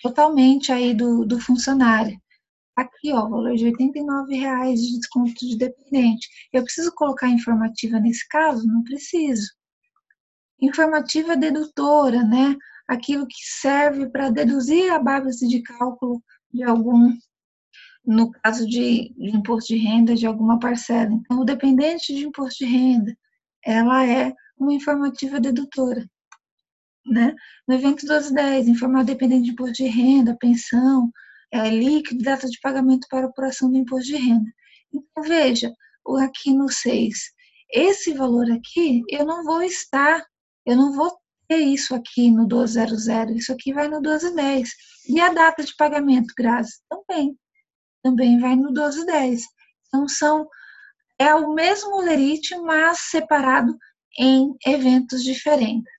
totalmente 0.00 0.72
aí 0.72 0.94
do, 0.94 1.24
do 1.24 1.40
funcionário. 1.40 2.20
Aqui, 2.76 3.12
ó, 3.12 3.28
valor 3.28 3.54
de 3.54 3.68
R$ 3.68 3.74
reais 4.30 4.80
de 4.80 4.98
desconto 4.98 5.34
de 5.46 5.58
dependente. 5.58 6.28
Eu 6.52 6.62
preciso 6.64 6.92
colocar 6.94 7.28
informativa 7.28 8.00
nesse 8.00 8.26
caso? 8.28 8.66
Não 8.66 8.82
preciso. 8.82 9.52
Informativa 10.60 11.36
dedutora, 11.36 12.22
né? 12.22 12.56
Aquilo 12.88 13.26
que 13.26 13.36
serve 13.60 14.08
para 14.08 14.30
deduzir 14.30 14.90
a 14.90 14.98
base 14.98 15.46
de 15.46 15.62
cálculo 15.62 16.22
de 16.52 16.62
algum, 16.62 17.14
no 18.04 18.30
caso 18.30 18.66
de, 18.66 19.12
de 19.16 19.36
imposto 19.36 19.74
de 19.74 19.78
renda, 19.78 20.14
de 20.14 20.26
alguma 20.26 20.58
parcela. 20.58 21.12
Então, 21.12 21.40
o 21.40 21.44
dependente 21.44 22.14
de 22.14 22.26
imposto 22.26 22.64
de 22.64 22.70
renda, 22.70 23.14
ela 23.64 24.06
é 24.06 24.32
uma 24.58 24.72
informativa 24.72 25.38
dedutora. 25.38 26.08
Né? 27.06 27.34
No 27.66 27.74
evento 27.74 28.02
1210, 28.02 28.68
informar 28.68 29.04
dependente 29.04 29.44
de 29.44 29.50
imposto 29.50 29.74
de 29.74 29.86
renda, 29.86 30.36
pensão, 30.38 31.10
é, 31.50 31.68
líquido, 31.68 32.22
data 32.22 32.48
de 32.48 32.58
pagamento 32.60 33.06
para 33.10 33.26
apuração 33.26 33.70
do 33.70 33.76
imposto 33.76 34.06
de 34.06 34.16
renda. 34.16 34.50
Então, 34.92 35.22
veja, 35.24 35.72
aqui 36.20 36.52
no 36.54 36.68
6, 36.70 37.14
esse 37.72 38.12
valor 38.12 38.50
aqui, 38.50 39.02
eu 39.08 39.24
não 39.24 39.44
vou 39.44 39.62
estar 39.62 40.24
eu 40.64 40.76
não 40.76 40.92
vou 40.92 41.12
ter 41.48 41.58
isso 41.58 41.94
aqui 41.94 42.30
no 42.30 42.46
1200, 42.46 43.36
isso 43.36 43.52
aqui 43.52 43.72
vai 43.72 43.88
no 43.88 44.00
1210. 44.00 44.70
E 45.08 45.20
a 45.20 45.32
data 45.32 45.62
de 45.62 45.74
pagamento, 45.76 46.32
Grazi? 46.36 46.80
Também. 46.88 47.36
Também 48.02 48.38
vai 48.38 48.54
no 48.54 48.72
1210. 48.72 49.42
Então, 49.88 50.08
são, 50.08 50.48
é 51.18 51.34
o 51.34 51.52
mesmo 51.52 52.00
lerite, 52.00 52.56
mas 52.58 52.98
separado 53.10 53.76
em 54.18 54.54
eventos 54.66 55.22
diferentes. 55.24 55.90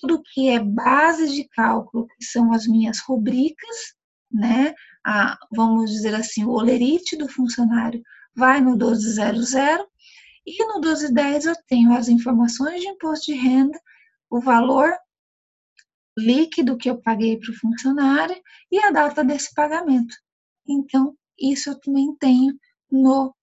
Tudo 0.00 0.22
que 0.22 0.48
é 0.48 0.58
base 0.58 1.28
de 1.34 1.48
cálculo, 1.48 2.06
que 2.06 2.24
são 2.24 2.52
as 2.52 2.66
minhas 2.66 3.00
rubricas, 3.00 3.94
né? 4.30 4.74
A, 5.04 5.38
vamos 5.52 5.90
dizer 5.90 6.14
assim, 6.14 6.44
o 6.44 6.50
olerite 6.50 7.16
do 7.16 7.28
funcionário 7.28 8.02
vai 8.34 8.60
no 8.60 8.72
1200 8.76 9.54
e 10.46 10.64
no 10.64 10.80
1210 10.80 11.46
eu 11.46 11.56
tenho 11.66 11.92
as 11.92 12.08
informações 12.08 12.80
de 12.80 12.88
imposto 12.88 13.32
de 13.32 13.38
renda 13.38 13.78
o 14.30 14.40
valor 14.40 14.92
líquido 16.16 16.76
que 16.76 16.88
eu 16.88 17.00
paguei 17.00 17.38
para 17.38 17.50
o 17.50 17.56
funcionário 17.56 18.36
e 18.70 18.78
a 18.78 18.90
data 18.90 19.22
desse 19.22 19.54
pagamento. 19.54 20.14
Então, 20.66 21.16
isso 21.38 21.70
eu 21.70 21.80
também 21.80 22.14
tenho 22.16 22.54
no 22.90 23.34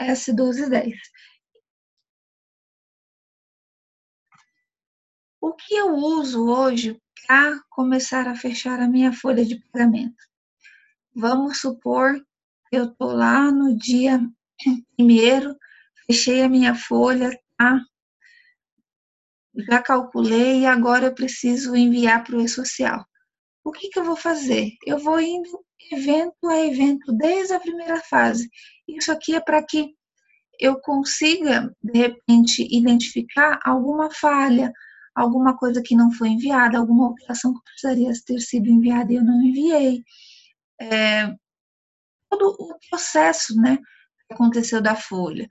S1210. 0.00 0.94
O 5.42 5.52
que 5.54 5.74
eu 5.74 5.92
uso 5.96 6.48
hoje 6.48 6.96
para 7.26 7.60
começar 7.68 8.28
a 8.28 8.36
fechar 8.36 8.78
a 8.78 8.86
minha 8.86 9.12
folha 9.12 9.44
de 9.44 9.58
pagamento? 9.58 10.14
Vamos 11.12 11.58
supor 11.58 12.14
que 12.70 12.76
eu 12.76 12.84
estou 12.84 13.10
lá 13.10 13.50
no 13.50 13.76
dia 13.76 14.20
primeiro, 14.94 15.56
fechei 16.06 16.42
a 16.42 16.48
minha 16.48 16.76
folha, 16.76 17.36
tá? 17.58 17.80
já 19.68 19.82
calculei 19.82 20.60
e 20.60 20.66
agora 20.66 21.06
eu 21.06 21.14
preciso 21.14 21.74
enviar 21.74 22.22
para 22.22 22.36
o 22.36 22.40
e-social. 22.40 23.04
O 23.64 23.72
que, 23.72 23.88
que 23.88 23.98
eu 23.98 24.04
vou 24.04 24.16
fazer? 24.16 24.70
Eu 24.86 25.00
vou 25.00 25.20
indo 25.20 25.50
evento 25.90 26.46
a 26.46 26.64
evento, 26.64 27.12
desde 27.12 27.52
a 27.52 27.58
primeira 27.58 28.00
fase. 28.02 28.48
Isso 28.86 29.10
aqui 29.10 29.34
é 29.34 29.40
para 29.40 29.60
que 29.60 29.92
eu 30.60 30.80
consiga, 30.80 31.74
de 31.82 31.98
repente, 31.98 32.64
identificar 32.70 33.58
alguma 33.64 34.08
falha, 34.08 34.72
alguma 35.14 35.56
coisa 35.56 35.82
que 35.82 35.94
não 35.94 36.10
foi 36.12 36.28
enviada, 36.30 36.78
alguma 36.78 37.06
alteração 37.06 37.54
que 37.54 37.60
precisaria 37.64 38.12
ter 38.26 38.40
sido 38.40 38.68
enviada 38.68 39.12
e 39.12 39.16
eu 39.16 39.24
não 39.24 39.42
enviei. 39.42 40.02
É, 40.80 41.26
todo 42.30 42.56
o 42.58 42.78
processo 42.90 43.54
né, 43.56 43.76
que 43.76 44.34
aconteceu 44.34 44.80
da 44.80 44.96
folha. 44.96 45.46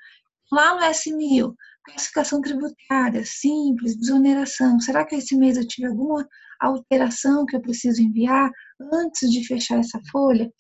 Lá 0.52 0.76
no 0.76 0.82
S1000, 0.82 1.54
classificação 1.86 2.42
tributária, 2.42 3.24
simples, 3.26 3.96
desoneração. 3.96 4.80
Será 4.80 5.06
que 5.06 5.16
esse 5.16 5.36
mês 5.36 5.58
eu 5.58 5.68
tive 5.68 5.88
alguma 5.88 6.28
alteração 6.60 7.46
que 7.46 7.56
eu 7.56 7.62
preciso 7.62 8.02
enviar 8.02 8.52
antes 8.94 9.32
de 9.32 9.46
fechar 9.48 9.80
essa 9.80 10.00
folha? 10.12 10.52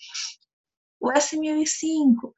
O 0.99 1.11
S1005, 1.11 2.33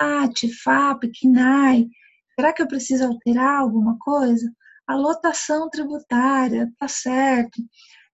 RAT, 0.00 0.48
FAP, 0.62 1.10
KNAI, 1.20 1.86
será 2.34 2.52
que 2.52 2.62
eu 2.62 2.68
preciso 2.68 3.04
alterar 3.04 3.60
alguma 3.60 3.96
coisa? 3.98 4.50
A 4.86 4.94
lotação 4.94 5.68
tributária, 5.70 6.70
tá 6.78 6.88
certo. 6.88 7.62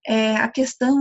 É, 0.07 0.37
a 0.37 0.49
questão 0.49 0.97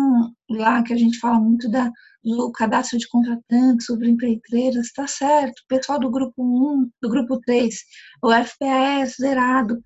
lá 0.49 0.83
que 0.83 0.93
a 0.93 0.97
gente 0.97 1.17
fala 1.19 1.39
muito 1.39 1.69
da, 1.69 1.89
do 2.23 2.51
cadastro 2.51 2.99
de 2.99 3.07
contratantes 3.07 3.85
sobre 3.85 4.09
empreiteiras, 4.09 4.87
está 4.87 5.07
certo. 5.07 5.63
Pessoal 5.67 5.99
do 5.99 6.11
grupo 6.11 6.43
1, 6.43 6.89
do 7.01 7.09
grupo 7.09 7.39
3, 7.41 7.75
o 8.23 8.31
FPAS 8.31 9.15
zerado, 9.19 9.81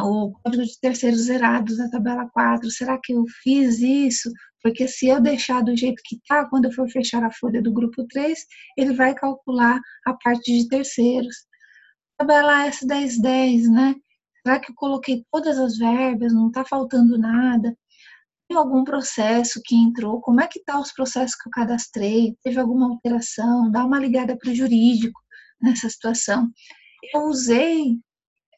o 0.00 0.32
código 0.42 0.64
de 0.64 0.80
terceiros 0.80 1.22
zerados 1.22 1.76
da 1.78 1.88
tabela 1.90 2.28
4, 2.30 2.70
será 2.70 2.98
que 3.02 3.12
eu 3.12 3.24
fiz 3.42 3.80
isso? 3.80 4.30
Porque 4.62 4.86
se 4.86 5.08
eu 5.08 5.20
deixar 5.20 5.62
do 5.62 5.76
jeito 5.76 6.02
que 6.04 6.16
está, 6.16 6.48
quando 6.48 6.66
eu 6.66 6.72
for 6.72 6.88
fechar 6.90 7.24
a 7.24 7.32
folha 7.32 7.62
do 7.62 7.72
grupo 7.72 8.06
3, 8.08 8.38
ele 8.76 8.94
vai 8.94 9.14
calcular 9.14 9.80
a 10.06 10.14
parte 10.14 10.52
de 10.52 10.68
terceiros. 10.68 11.34
Tabela 12.16 12.68
S1010, 12.68 13.70
né? 13.70 13.94
Será 14.48 14.60
que 14.60 14.70
eu 14.72 14.74
coloquei 14.74 15.26
todas 15.30 15.58
as 15.58 15.76
verbas, 15.76 16.32
não 16.32 16.48
está 16.48 16.64
faltando 16.64 17.18
nada? 17.18 17.76
Tem 18.48 18.56
algum 18.56 18.82
processo 18.82 19.60
que 19.62 19.76
entrou? 19.76 20.22
Como 20.22 20.40
é 20.40 20.46
que 20.46 20.64
tá 20.64 20.80
os 20.80 20.90
processos 20.90 21.36
que 21.36 21.46
eu 21.46 21.52
cadastrei? 21.52 22.34
Teve 22.42 22.58
alguma 22.58 22.88
alteração? 22.88 23.70
Dá 23.70 23.84
uma 23.84 23.98
ligada 24.00 24.38
para 24.38 24.50
o 24.50 24.54
jurídico 24.54 25.20
nessa 25.60 25.90
situação. 25.90 26.50
Eu 27.12 27.24
usei 27.24 27.98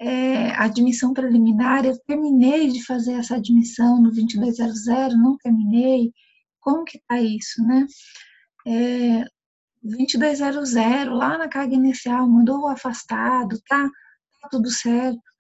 é, 0.00 0.52
admissão 0.52 1.12
preliminar, 1.12 1.84
eu 1.84 1.98
terminei 2.06 2.68
de 2.68 2.86
fazer 2.86 3.14
essa 3.14 3.34
admissão 3.34 4.00
no 4.00 4.12
2200, 4.12 5.18
não 5.18 5.36
terminei, 5.38 6.12
como 6.60 6.84
que 6.84 7.00
tá 7.08 7.20
isso, 7.20 7.60
né? 7.64 7.84
É, 8.64 9.24
2200, 9.82 10.72
lá 11.08 11.36
na 11.36 11.48
carga 11.48 11.74
inicial, 11.74 12.28
mandou 12.28 12.60
o 12.60 12.68
afastado, 12.68 13.60
tá, 13.66 13.90
tá 14.40 14.48
tudo 14.52 14.70
certo. 14.70 15.30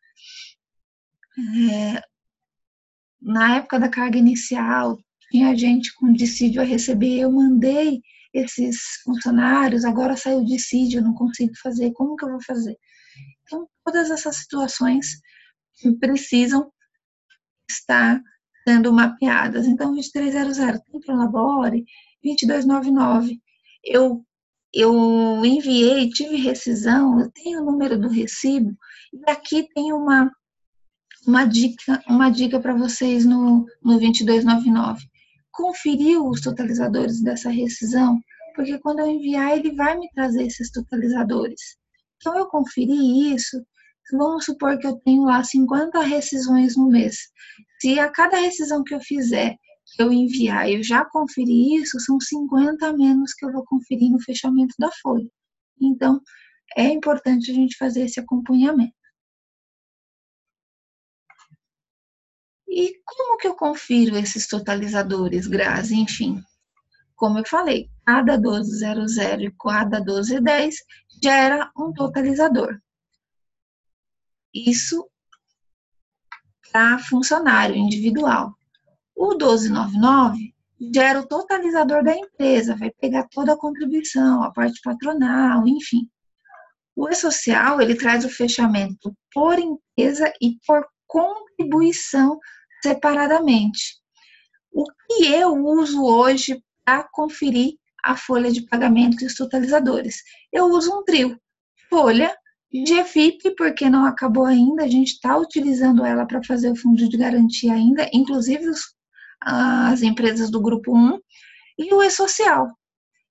É, 1.38 2.02
na 3.20 3.56
época 3.56 3.78
da 3.78 3.88
carga 3.88 4.18
inicial, 4.18 4.98
tinha 5.30 5.56
gente 5.56 5.94
com 5.94 6.12
dissídio 6.12 6.60
a 6.60 6.64
receber, 6.64 7.20
eu 7.20 7.30
mandei 7.30 8.00
esses 8.32 8.78
funcionários, 9.04 9.84
agora 9.84 10.16
saiu 10.16 10.44
dissídio, 10.44 11.02
não 11.02 11.14
consigo 11.14 11.52
fazer, 11.62 11.92
como 11.92 12.16
que 12.16 12.24
eu 12.24 12.30
vou 12.30 12.42
fazer? 12.42 12.76
Então, 13.42 13.68
todas 13.84 14.10
essas 14.10 14.36
situações 14.36 15.20
precisam 15.98 16.70
estar 17.68 18.20
sendo 18.66 18.92
mapeadas. 18.92 19.66
Então, 19.66 19.92
2300 19.92 20.56
tem 20.56 21.00
para 21.00 21.14
o 21.14 21.18
Labore, 21.18 21.84
2299, 22.22 23.40
eu, 23.84 24.24
eu 24.72 25.44
enviei, 25.44 26.08
tive 26.10 26.36
rescisão, 26.36 27.18
eu 27.20 27.30
tenho 27.32 27.60
o 27.60 27.64
número 27.64 27.98
do 27.98 28.08
recibo, 28.08 28.76
e 29.12 29.30
aqui 29.30 29.66
tem 29.74 29.92
uma, 29.92 30.30
uma 31.26 31.44
dica, 31.44 32.02
uma 32.08 32.30
dica 32.30 32.60
para 32.60 32.74
vocês 32.74 33.24
no, 33.24 33.66
no 33.82 33.98
2299. 33.98 35.04
Conferir 35.52 36.22
os 36.22 36.40
totalizadores 36.40 37.22
dessa 37.22 37.50
rescisão, 37.50 38.18
porque 38.54 38.78
quando 38.78 39.00
eu 39.00 39.06
enviar, 39.06 39.56
ele 39.56 39.74
vai 39.74 39.98
me 39.98 40.08
trazer 40.10 40.46
esses 40.46 40.70
totalizadores. 40.70 41.60
Então, 42.16 42.36
eu 42.38 42.46
conferi 42.46 43.32
isso, 43.34 43.62
vamos 44.12 44.44
supor 44.44 44.78
que 44.78 44.86
eu 44.86 44.96
tenho 45.04 45.24
lá 45.24 45.42
50 45.42 46.00
rescisões 46.00 46.76
no 46.76 46.88
mês. 46.88 47.16
Se 47.80 47.98
a 47.98 48.10
cada 48.10 48.38
rescisão 48.38 48.82
que 48.84 48.94
eu 48.94 49.00
fizer, 49.00 49.56
eu 49.98 50.12
enviar, 50.12 50.70
eu 50.70 50.82
já 50.82 51.04
conferi 51.04 51.76
isso, 51.76 51.98
são 52.00 52.20
50 52.20 52.86
a 52.86 52.92
menos 52.92 53.32
que 53.34 53.44
eu 53.44 53.52
vou 53.52 53.64
conferir 53.64 54.10
no 54.10 54.22
fechamento 54.22 54.74
da 54.78 54.90
folha. 55.02 55.28
Então, 55.80 56.20
é 56.76 56.84
importante 56.84 57.50
a 57.50 57.54
gente 57.54 57.76
fazer 57.76 58.04
esse 58.04 58.20
acompanhamento. 58.20 58.92
E 62.70 62.94
como 63.04 63.36
que 63.36 63.48
eu 63.48 63.54
confiro 63.54 64.16
esses 64.16 64.46
totalizadores, 64.46 65.48
Grazi? 65.48 65.96
Enfim, 65.96 66.40
como 67.16 67.38
eu 67.38 67.44
falei, 67.46 67.90
cada 68.06 68.38
1200 68.38 69.16
e 69.18 69.50
cada 69.60 69.98
1210 69.98 70.76
gera 71.22 71.70
um 71.76 71.92
totalizador. 71.92 72.80
Isso 74.54 75.06
para 76.72 76.98
funcionário 76.98 77.76
individual. 77.76 78.54
O 79.14 79.30
1299 79.30 80.54
gera 80.94 81.20
o 81.20 81.26
totalizador 81.26 82.02
da 82.02 82.16
empresa, 82.16 82.76
vai 82.76 82.90
pegar 82.90 83.28
toda 83.30 83.52
a 83.52 83.58
contribuição, 83.58 84.42
a 84.42 84.50
parte 84.52 84.80
patronal, 84.82 85.66
enfim. 85.66 86.08
O 86.96 87.08
E-Social, 87.08 87.80
ele 87.80 87.94
traz 87.94 88.24
o 88.24 88.30
fechamento 88.30 89.14
por 89.32 89.58
empresa 89.58 90.32
e 90.40 90.56
por 90.66 90.86
contribuição 91.06 92.38
separadamente. 92.82 93.98
O 94.72 94.84
que 94.84 95.26
eu 95.26 95.54
uso 95.54 96.04
hoje 96.04 96.62
para 96.84 97.04
conferir 97.12 97.74
a 98.04 98.16
folha 98.16 98.50
de 98.50 98.62
pagamento 98.62 99.22
e 99.22 99.26
os 99.26 99.34
totalizadores? 99.34 100.22
Eu 100.52 100.66
uso 100.66 100.92
um 100.92 101.04
trio, 101.04 101.38
folha, 101.88 102.34
GFIP, 102.72 103.56
porque 103.56 103.90
não 103.90 104.04
acabou 104.04 104.44
ainda, 104.46 104.84
a 104.84 104.88
gente 104.88 105.14
está 105.14 105.36
utilizando 105.36 106.04
ela 106.04 106.24
para 106.24 106.42
fazer 106.44 106.70
o 106.70 106.76
fundo 106.76 107.08
de 107.08 107.16
garantia 107.16 107.72
ainda, 107.72 108.08
inclusive 108.12 108.68
os, 108.68 108.94
as 109.40 110.02
empresas 110.02 110.50
do 110.50 110.62
grupo 110.62 110.96
1, 110.96 111.18
e 111.78 111.92
o 111.92 112.02
E-Social. 112.02 112.68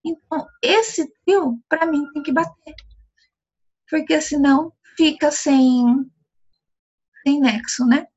Então, 0.03 0.45
esse 0.61 1.09
trio, 1.25 1.59
para 1.69 1.85
mim, 1.85 2.05
tem 2.13 2.23
que 2.23 2.33
bater. 2.33 2.75
Porque 3.89 4.19
senão 4.19 4.73
fica 4.97 5.31
sem, 5.31 5.83
sem 7.23 7.39
nexo, 7.39 7.85
né? 7.85 8.07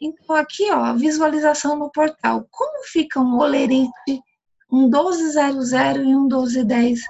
Então, 0.00 0.34
aqui, 0.34 0.70
ó, 0.72 0.94
visualização 0.94 1.76
no 1.76 1.90
portal. 1.90 2.46
Como 2.50 2.84
fica 2.84 3.20
um 3.20 3.38
olerite, 3.38 3.90
um 4.72 4.84
1200 4.84 5.72
e 5.72 6.14
um 6.14 6.22
1210 6.22 7.00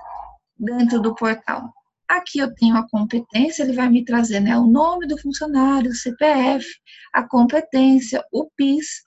dentro 0.58 1.00
do 1.00 1.14
portal? 1.14 1.72
Aqui 2.08 2.40
eu 2.40 2.52
tenho 2.52 2.76
a 2.76 2.88
competência, 2.88 3.62
ele 3.62 3.72
vai 3.72 3.88
me 3.88 4.04
trazer 4.04 4.40
né, 4.40 4.58
o 4.58 4.66
nome 4.66 5.06
do 5.06 5.16
funcionário, 5.16 5.92
o 5.92 5.94
CPF, 5.94 6.66
a 7.12 7.22
competência, 7.22 8.24
o 8.32 8.50
PIS. 8.56 9.02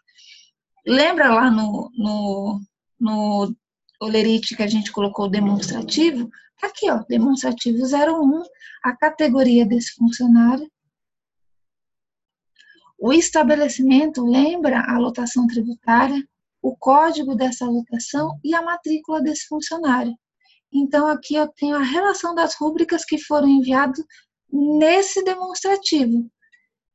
Lembra 0.88 1.34
lá 1.34 1.52
no, 1.52 1.92
no, 1.98 2.62
no 2.98 3.54
Olerite 4.02 4.56
que 4.56 4.64
a 4.64 4.68
gente 4.68 4.90
colocou 4.94 5.30
demonstrativo? 5.30 6.30
Tá 6.62 6.68
aqui, 6.68 6.90
ó, 6.90 7.04
demonstrativo 7.10 7.84
01, 7.84 8.44
a 8.86 8.96
categoria 8.96 9.66
desse 9.66 9.96
funcionário. 9.96 10.66
O 12.98 13.12
estabelecimento 13.12 14.26
lembra 14.26 14.84
a 14.88 14.98
lotação 14.98 15.46
tributária, 15.48 16.26
o 16.62 16.76
código 16.76 17.36
dessa 17.36 17.66
lotação 17.66 18.40
e 18.44 18.56
a 18.56 18.62
matrícula 18.62 19.22
desse 19.22 19.48
funcionário. 19.48 20.14
Então, 20.72 21.08
aqui 21.08 21.36
eu 21.36 21.48
tenho 21.48 21.76
a 21.76 21.84
relação 21.84 22.34
das 22.34 22.56
rúbricas 22.56 23.06
que 23.06 23.18
foram 23.18 23.48
enviadas 23.48 24.04
nesse 24.52 25.24
demonstrativo, 25.24 26.30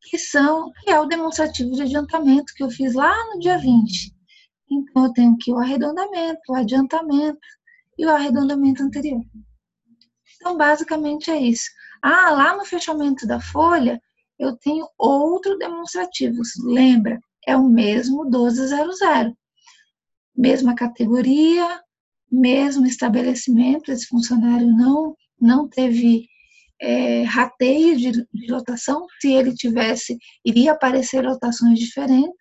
que 0.02 0.18
são, 0.18 0.72
que 0.82 0.90
é 0.90 0.98
o 0.98 1.06
demonstrativo 1.06 1.72
de 1.72 1.82
adiantamento 1.82 2.52
que 2.54 2.62
eu 2.64 2.70
fiz 2.70 2.94
lá 2.94 3.14
no 3.26 3.38
dia 3.38 3.58
20. 3.58 4.14
Então, 4.70 5.04
eu 5.04 5.12
tenho 5.12 5.34
aqui 5.34 5.52
o 5.52 5.58
arredondamento, 5.58 6.40
o 6.48 6.54
adiantamento 6.54 7.38
e 7.96 8.06
o 8.06 8.10
arredondamento 8.10 8.82
anterior. 8.82 9.22
Então, 10.36 10.56
basicamente 10.56 11.30
é 11.30 11.38
isso. 11.38 11.68
Ah, 12.02 12.30
lá 12.30 12.56
no 12.56 12.64
fechamento 12.64 13.26
da 13.26 13.40
folha, 13.40 14.00
eu 14.38 14.56
tenho 14.56 14.86
outro 14.96 15.58
demonstrativo. 15.58 16.40
Lembra? 16.64 17.18
É 17.46 17.56
o 17.56 17.68
mesmo 17.68 18.24
1200. 18.24 18.98
Mesma 20.36 20.74
categoria, 20.74 21.80
mesmo 22.30 22.86
estabelecimento, 22.86 23.90
esse 23.90 24.06
funcionário 24.06 24.66
não, 24.66 25.16
não 25.40 25.68
teve 25.68 26.28
é, 26.80 27.22
rateio 27.22 27.96
de, 27.96 28.12
de, 28.12 28.52
lotação, 28.52 29.06
se 29.20 29.32
ele 29.32 29.54
tivesse, 29.54 30.16
iria 30.44 30.72
aparecer 30.72 31.22
lotações 31.24 31.78
diferentes, 31.78 32.36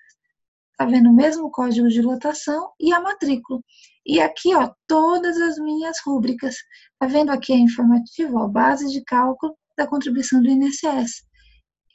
tá 0.77 0.85
vendo 0.85 1.09
o 1.09 1.15
mesmo 1.15 1.49
código 1.49 1.87
de 1.87 2.01
lotação 2.01 2.69
e 2.79 2.93
a 2.93 2.99
matrícula. 2.99 3.59
E 4.05 4.21
aqui, 4.21 4.53
ó, 4.55 4.71
todas 4.87 5.35
as 5.37 5.57
minhas 5.57 5.97
rúbricas, 6.05 6.55
tá 6.99 7.07
vendo 7.07 7.31
aqui 7.31 7.51
a 7.51 7.57
informativa, 7.57 8.37
ó, 8.37 8.47
base 8.47 8.87
de 8.91 9.03
cálculo 9.03 9.57
da 9.75 9.87
contribuição 9.87 10.41
do 10.41 10.49
INSS. 10.49 11.26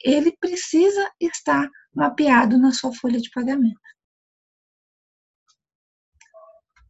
Ele 0.03 0.35
precisa 0.39 1.09
estar 1.19 1.69
mapeado 1.95 2.57
na 2.57 2.71
sua 2.71 2.93
folha 2.93 3.19
de 3.19 3.29
pagamento. 3.29 3.79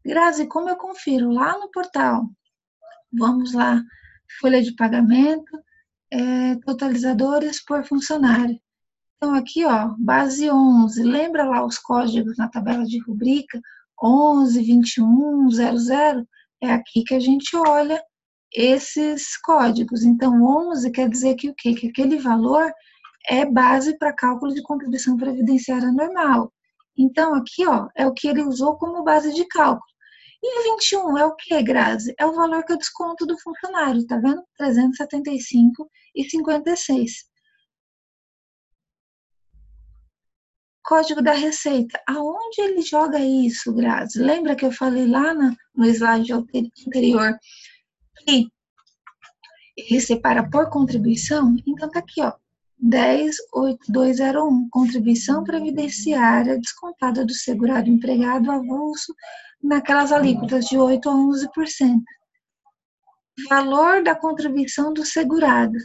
Grazi, 0.05 0.47
como 0.47 0.69
eu 0.69 0.75
confiro 0.75 1.31
lá 1.31 1.57
no 1.57 1.69
portal? 1.71 2.27
Vamos 3.11 3.53
lá, 3.53 3.81
folha 4.41 4.61
de 4.61 4.75
pagamento, 4.75 5.63
é, 6.11 6.55
totalizadores 6.65 7.63
por 7.63 7.85
funcionário. 7.85 8.59
Então, 9.15 9.35
aqui, 9.35 9.63
ó, 9.63 9.95
base 9.97 10.49
11, 10.49 11.01
lembra 11.03 11.45
lá 11.45 11.65
os 11.65 11.77
códigos 11.77 12.37
na 12.37 12.49
tabela 12.49 12.83
de 12.83 12.99
rubrica? 12.99 13.61
11, 14.03 14.61
21, 14.61 15.49
00, 15.49 16.27
é 16.61 16.71
aqui 16.73 17.03
que 17.03 17.13
a 17.13 17.19
gente 17.19 17.55
olha 17.55 18.03
esses 18.51 19.37
códigos. 19.37 20.03
Então, 20.03 20.43
11 20.43 20.91
quer 20.91 21.09
dizer 21.09 21.35
que 21.35 21.49
o 21.49 21.55
quê? 21.55 21.73
Que 21.73 21.87
aquele 21.87 22.17
valor 22.17 22.69
é 23.27 23.45
base 23.45 23.97
para 23.97 24.13
cálculo 24.13 24.53
de 24.53 24.61
contribuição 24.61 25.17
previdenciária 25.17 25.91
normal. 25.91 26.53
Então, 26.97 27.33
aqui, 27.35 27.65
ó, 27.65 27.87
é 27.95 28.05
o 28.05 28.13
que 28.13 28.27
ele 28.27 28.43
usou 28.43 28.77
como 28.77 29.03
base 29.03 29.33
de 29.33 29.45
cálculo. 29.47 29.93
E 30.41 30.59
o 30.59 30.75
21 30.75 31.17
é 31.17 31.25
o 31.25 31.35
que, 31.35 31.63
Grazi? 31.63 32.13
É 32.19 32.25
o 32.25 32.33
valor 32.33 32.65
que 32.65 32.73
eu 32.73 32.77
desconto 32.77 33.25
do 33.25 33.39
funcionário, 33.39 34.05
tá 34.05 34.17
vendo? 34.17 34.43
375 34.57 35.89
e 36.13 36.29
56. 36.29 37.25
Código 40.83 41.21
da 41.21 41.31
Receita. 41.31 41.97
Aonde 42.05 42.59
ele 42.59 42.81
joga 42.81 43.19
isso, 43.19 43.73
Grazi? 43.73 44.19
Lembra 44.19 44.53
que 44.53 44.65
eu 44.65 44.71
falei 44.71 45.07
lá 45.07 45.33
no 45.33 45.85
slide 45.85 46.33
anterior 46.33 47.39
que 48.25 48.49
ele 49.77 50.01
separa 50.01 50.49
por 50.49 50.69
contribuição? 50.69 51.55
Então 51.65 51.89
tá 51.89 51.99
aqui, 51.99 52.21
ó. 52.21 52.33
108201, 52.83 54.67
contribuição 54.69 55.43
previdenciária 55.43 56.59
descontada 56.59 57.25
do 57.25 57.33
segurado 57.33 57.89
empregado 57.89 58.51
avulso 58.51 59.15
naquelas 59.61 60.11
alíquotas 60.11 60.65
de 60.65 60.77
8 60.77 61.09
a 61.09 61.13
11%. 61.13 62.01
Valor 63.49 64.03
da 64.03 64.13
contribuição 64.13 64.93
do 64.93 65.05
segurado. 65.05 65.77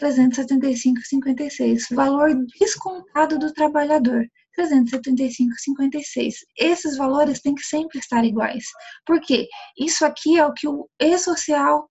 375,56. 0.00 1.94
Valor 1.94 2.30
descontado 2.58 3.38
do 3.38 3.52
trabalhador, 3.52 4.24
375,56. 4.58 6.34
Esses 6.56 6.96
valores 6.96 7.40
têm 7.40 7.54
que 7.54 7.62
sempre 7.62 7.98
estar 7.98 8.24
iguais. 8.24 8.64
Por 9.04 9.20
quê? 9.20 9.48
Isso 9.78 10.04
aqui 10.06 10.38
é 10.38 10.46
o 10.46 10.54
que 10.54 10.68
o 10.68 10.88
E-Social 11.00 11.90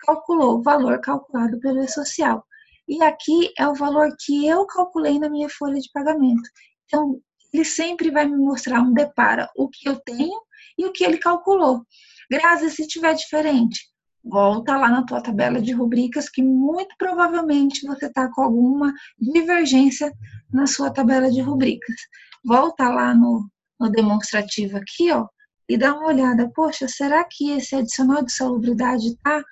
calculou, 0.00 0.58
o 0.58 0.62
valor 0.62 1.00
calculado 1.00 1.58
pelo 1.60 1.82
E-Social. 1.82 2.44
E 2.88 3.02
aqui 3.02 3.52
é 3.58 3.66
o 3.66 3.74
valor 3.74 4.14
que 4.18 4.46
eu 4.46 4.64
calculei 4.66 5.18
na 5.18 5.28
minha 5.28 5.48
folha 5.48 5.80
de 5.80 5.90
pagamento. 5.92 6.48
Então, 6.84 7.20
ele 7.52 7.64
sempre 7.64 8.10
vai 8.10 8.26
me 8.26 8.36
mostrar 8.36 8.80
um 8.80 8.92
depara 8.92 9.48
o 9.56 9.68
que 9.68 9.88
eu 9.88 9.96
tenho 9.96 10.40
e 10.78 10.84
o 10.84 10.92
que 10.92 11.04
ele 11.04 11.18
calculou. 11.18 11.84
Grazi, 12.30 12.70
se 12.70 12.86
tiver 12.86 13.14
diferente, 13.14 13.80
volta 14.22 14.76
lá 14.76 14.88
na 14.88 15.04
tua 15.04 15.20
tabela 15.20 15.60
de 15.60 15.72
rubricas 15.72 16.28
que 16.28 16.42
muito 16.42 16.94
provavelmente 16.98 17.86
você 17.86 18.06
está 18.06 18.30
com 18.30 18.42
alguma 18.42 18.92
divergência 19.18 20.12
na 20.52 20.66
sua 20.66 20.90
tabela 20.90 21.30
de 21.30 21.40
rubricas. 21.40 21.96
Volta 22.44 22.88
lá 22.88 23.14
no, 23.14 23.48
no 23.80 23.90
demonstrativo 23.90 24.76
aqui, 24.76 25.10
ó, 25.10 25.26
e 25.68 25.76
dá 25.76 25.94
uma 25.94 26.08
olhada. 26.08 26.50
Poxa, 26.54 26.86
será 26.88 27.24
que 27.24 27.50
esse 27.52 27.74
adicional 27.74 28.24
de 28.24 28.32
salubridade 28.32 29.08
está 29.08 29.42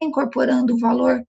incorporando 0.00 0.74
o 0.74 0.78
valor 0.78 1.24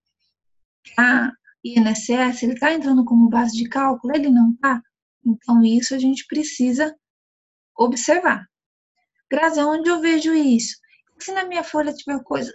a 0.97 1.31
INSS? 1.63 2.43
Ele 2.43 2.53
está 2.53 2.73
entrando 2.73 3.05
como 3.05 3.29
base 3.29 3.55
de 3.55 3.67
cálculo? 3.69 4.15
Ele 4.15 4.29
não 4.29 4.51
está? 4.51 4.81
Então, 5.25 5.63
isso 5.63 5.95
a 5.95 5.99
gente 5.99 6.25
precisa 6.27 6.95
observar. 7.77 8.45
Grazi, 9.29 9.59
onde 9.59 9.89
eu 9.89 9.99
vejo 9.99 10.33
isso? 10.33 10.77
Se 11.19 11.31
na 11.31 11.45
minha 11.45 11.63
folha 11.63 11.93
tiver 11.93 12.21
coisa 12.23 12.51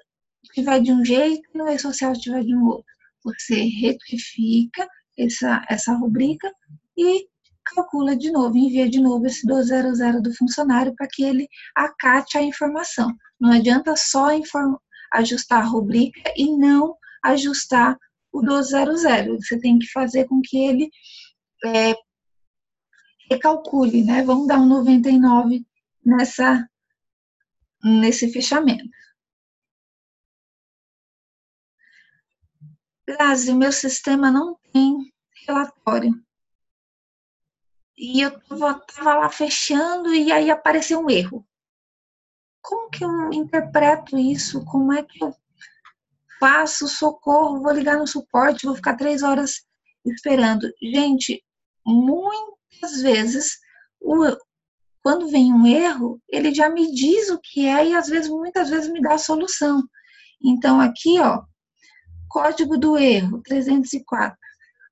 tiver 0.52 0.80
de 0.80 0.92
um 0.92 1.04
jeito 1.04 1.42
no 1.54 1.68
e-social 1.68 2.12
tiver 2.14 2.42
de 2.44 2.54
um 2.54 2.66
outro, 2.66 2.84
você 3.22 3.64
retifica 3.64 4.88
essa, 5.18 5.64
essa 5.68 5.92
rubrica 5.94 6.50
e 6.96 7.26
calcula 7.64 8.16
de 8.16 8.32
novo, 8.32 8.56
envia 8.56 8.88
de 8.88 9.00
novo 9.00 9.26
esse 9.26 9.46
200 9.46 10.22
do 10.22 10.34
funcionário 10.34 10.94
para 10.96 11.06
que 11.08 11.22
ele 11.22 11.46
acate 11.76 12.38
a 12.38 12.42
informação. 12.42 13.14
Não 13.38 13.52
adianta 13.52 13.94
só 13.96 14.28
ajustar 15.12 15.62
a 15.62 15.66
rubrica 15.66 16.32
e 16.36 16.56
não 16.56 16.96
ajustar 17.22 17.96
o 18.32 18.42
200. 18.42 19.02
Você 19.46 19.58
tem 19.60 19.78
que 19.78 19.86
fazer 19.88 20.26
com 20.26 20.40
que 20.42 20.58
ele 20.58 20.90
é, 21.64 21.94
recalcule, 23.30 24.04
né? 24.04 24.22
Vamos 24.22 24.46
dar 24.46 24.58
um 24.58 24.66
99 24.66 25.64
nessa, 26.04 26.68
nesse 27.82 28.32
fechamento. 28.32 28.88
Grazi, 33.06 33.52
meu 33.52 33.72
sistema 33.72 34.30
não 34.30 34.56
tem 34.72 35.12
relatório. 35.46 36.14
E 37.96 38.22
eu 38.22 38.30
estava 38.30 39.14
lá 39.16 39.28
fechando 39.28 40.14
e 40.14 40.32
aí 40.32 40.50
apareceu 40.50 41.00
um 41.00 41.10
erro. 41.10 41.46
Como 42.62 42.90
que 42.90 43.04
eu 43.04 43.32
interpreto 43.32 44.16
isso? 44.16 44.64
Como 44.64 44.92
é 44.92 45.02
que 45.02 45.22
eu 45.22 45.34
faço 46.40 46.88
socorro? 46.88 47.62
Vou 47.62 47.72
ligar 47.72 47.98
no 47.98 48.06
suporte, 48.06 48.66
vou 48.66 48.74
ficar 48.74 48.96
três 48.96 49.22
horas 49.22 49.62
esperando. 50.04 50.68
Gente, 50.82 51.44
muitas 51.86 53.02
vezes 53.02 53.58
o, 54.00 54.24
quando 55.02 55.28
vem 55.28 55.52
um 55.52 55.66
erro, 55.66 56.20
ele 56.28 56.54
já 56.54 56.68
me 56.68 56.92
diz 56.92 57.30
o 57.30 57.38
que 57.38 57.66
é 57.66 57.88
e 57.88 57.94
às 57.94 58.08
vezes, 58.08 58.30
muitas 58.30 58.68
vezes, 58.68 58.90
me 58.90 59.00
dá 59.00 59.14
a 59.14 59.18
solução. 59.18 59.82
Então, 60.42 60.80
aqui, 60.80 61.18
ó, 61.20 61.42
código 62.28 62.78
do 62.78 62.98
erro, 62.98 63.42
304, 63.42 64.36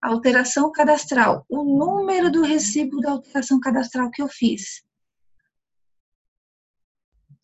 alteração 0.02 0.70
cadastral, 0.72 1.44
o 1.48 1.62
número 1.62 2.30
do 2.30 2.42
recibo 2.42 3.00
da 3.00 3.12
alteração 3.12 3.60
cadastral 3.60 4.10
que 4.10 4.22
eu 4.22 4.28
fiz. 4.28 4.82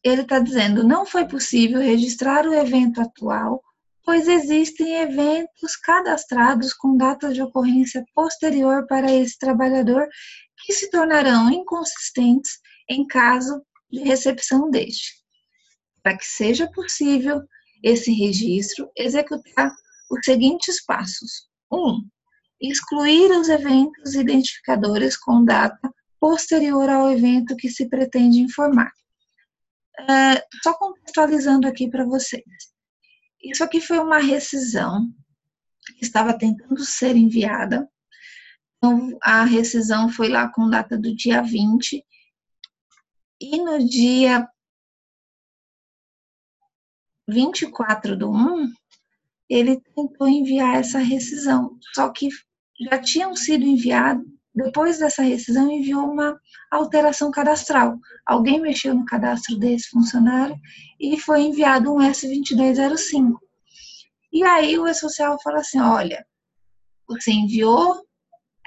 Ele 0.02 0.22
está 0.22 0.38
dizendo, 0.38 0.84
não 0.84 1.06
foi 1.06 1.26
possível 1.26 1.80
registrar 1.80 2.46
o 2.46 2.52
evento 2.52 3.00
atual, 3.00 3.62
pois 4.04 4.28
existem 4.28 4.96
eventos 4.96 5.76
cadastrados 5.76 6.72
com 6.74 6.96
data 6.96 7.32
de 7.32 7.40
ocorrência 7.40 8.04
posterior 8.14 8.86
para 8.86 9.10
esse 9.10 9.38
trabalhador 9.38 10.06
que 10.64 10.72
se 10.72 10.90
tornarão 10.90 11.50
inconsistentes 11.50 12.58
em 12.88 13.06
caso 13.06 13.62
de 13.90 14.00
recepção 14.00 14.70
deste. 14.70 15.14
Para 16.02 16.18
que 16.18 16.26
seja 16.26 16.70
possível 16.70 17.42
esse 17.82 18.12
registro, 18.12 18.90
executar 18.96 19.74
os 20.10 20.20
seguintes 20.22 20.84
passos. 20.84 21.48
1. 21.72 21.76
Um, 21.76 22.08
excluir 22.60 23.30
os 23.30 23.48
eventos 23.48 24.14
identificadores 24.14 25.16
com 25.16 25.44
data 25.44 25.92
posterior 26.20 26.88
ao 26.88 27.10
evento 27.10 27.56
que 27.56 27.68
se 27.68 27.88
pretende 27.88 28.38
informar. 28.38 28.92
É, 30.08 30.44
só 30.62 30.74
contextualizando 30.74 31.68
aqui 31.68 31.88
para 31.88 32.04
vocês. 32.04 32.73
Isso 33.44 33.62
aqui 33.62 33.80
foi 33.80 33.98
uma 33.98 34.18
rescisão. 34.18 35.12
Que 35.98 36.04
estava 36.04 36.36
tentando 36.36 36.82
ser 36.82 37.14
enviada. 37.14 37.88
Então, 38.78 39.18
a 39.22 39.44
rescisão 39.44 40.08
foi 40.08 40.28
lá 40.28 40.48
com 40.48 40.68
data 40.68 40.96
do 40.96 41.14
dia 41.14 41.42
20, 41.42 42.04
e 43.40 43.58
no 43.58 43.86
dia 43.86 44.48
24 47.28 48.16
do 48.16 48.30
1, 48.30 48.72
ele 49.48 49.80
tentou 49.80 50.28
enviar 50.28 50.76
essa 50.76 50.98
rescisão, 50.98 51.78
só 51.94 52.10
que 52.10 52.28
já 52.80 52.98
tinham 52.98 53.34
sido 53.36 53.64
enviados, 53.64 54.26
depois 54.54 54.98
dessa 54.98 55.22
rescisão, 55.22 55.70
enviou 55.70 56.04
uma 56.04 56.38
alteração 56.70 57.30
cadastral. 57.30 57.98
Alguém 58.24 58.60
mexeu 58.60 58.94
no 58.94 59.04
cadastro 59.04 59.58
desse 59.58 59.88
funcionário 59.88 60.56
e 61.00 61.18
foi 61.18 61.42
enviado 61.42 61.92
um 61.92 61.98
S2205. 61.98 63.38
E 64.32 64.42
aí 64.44 64.78
o 64.78 64.86
E-Social 64.86 65.36
falou 65.42 65.58
assim: 65.58 65.80
olha, 65.80 66.24
você 67.08 67.32
enviou 67.32 68.04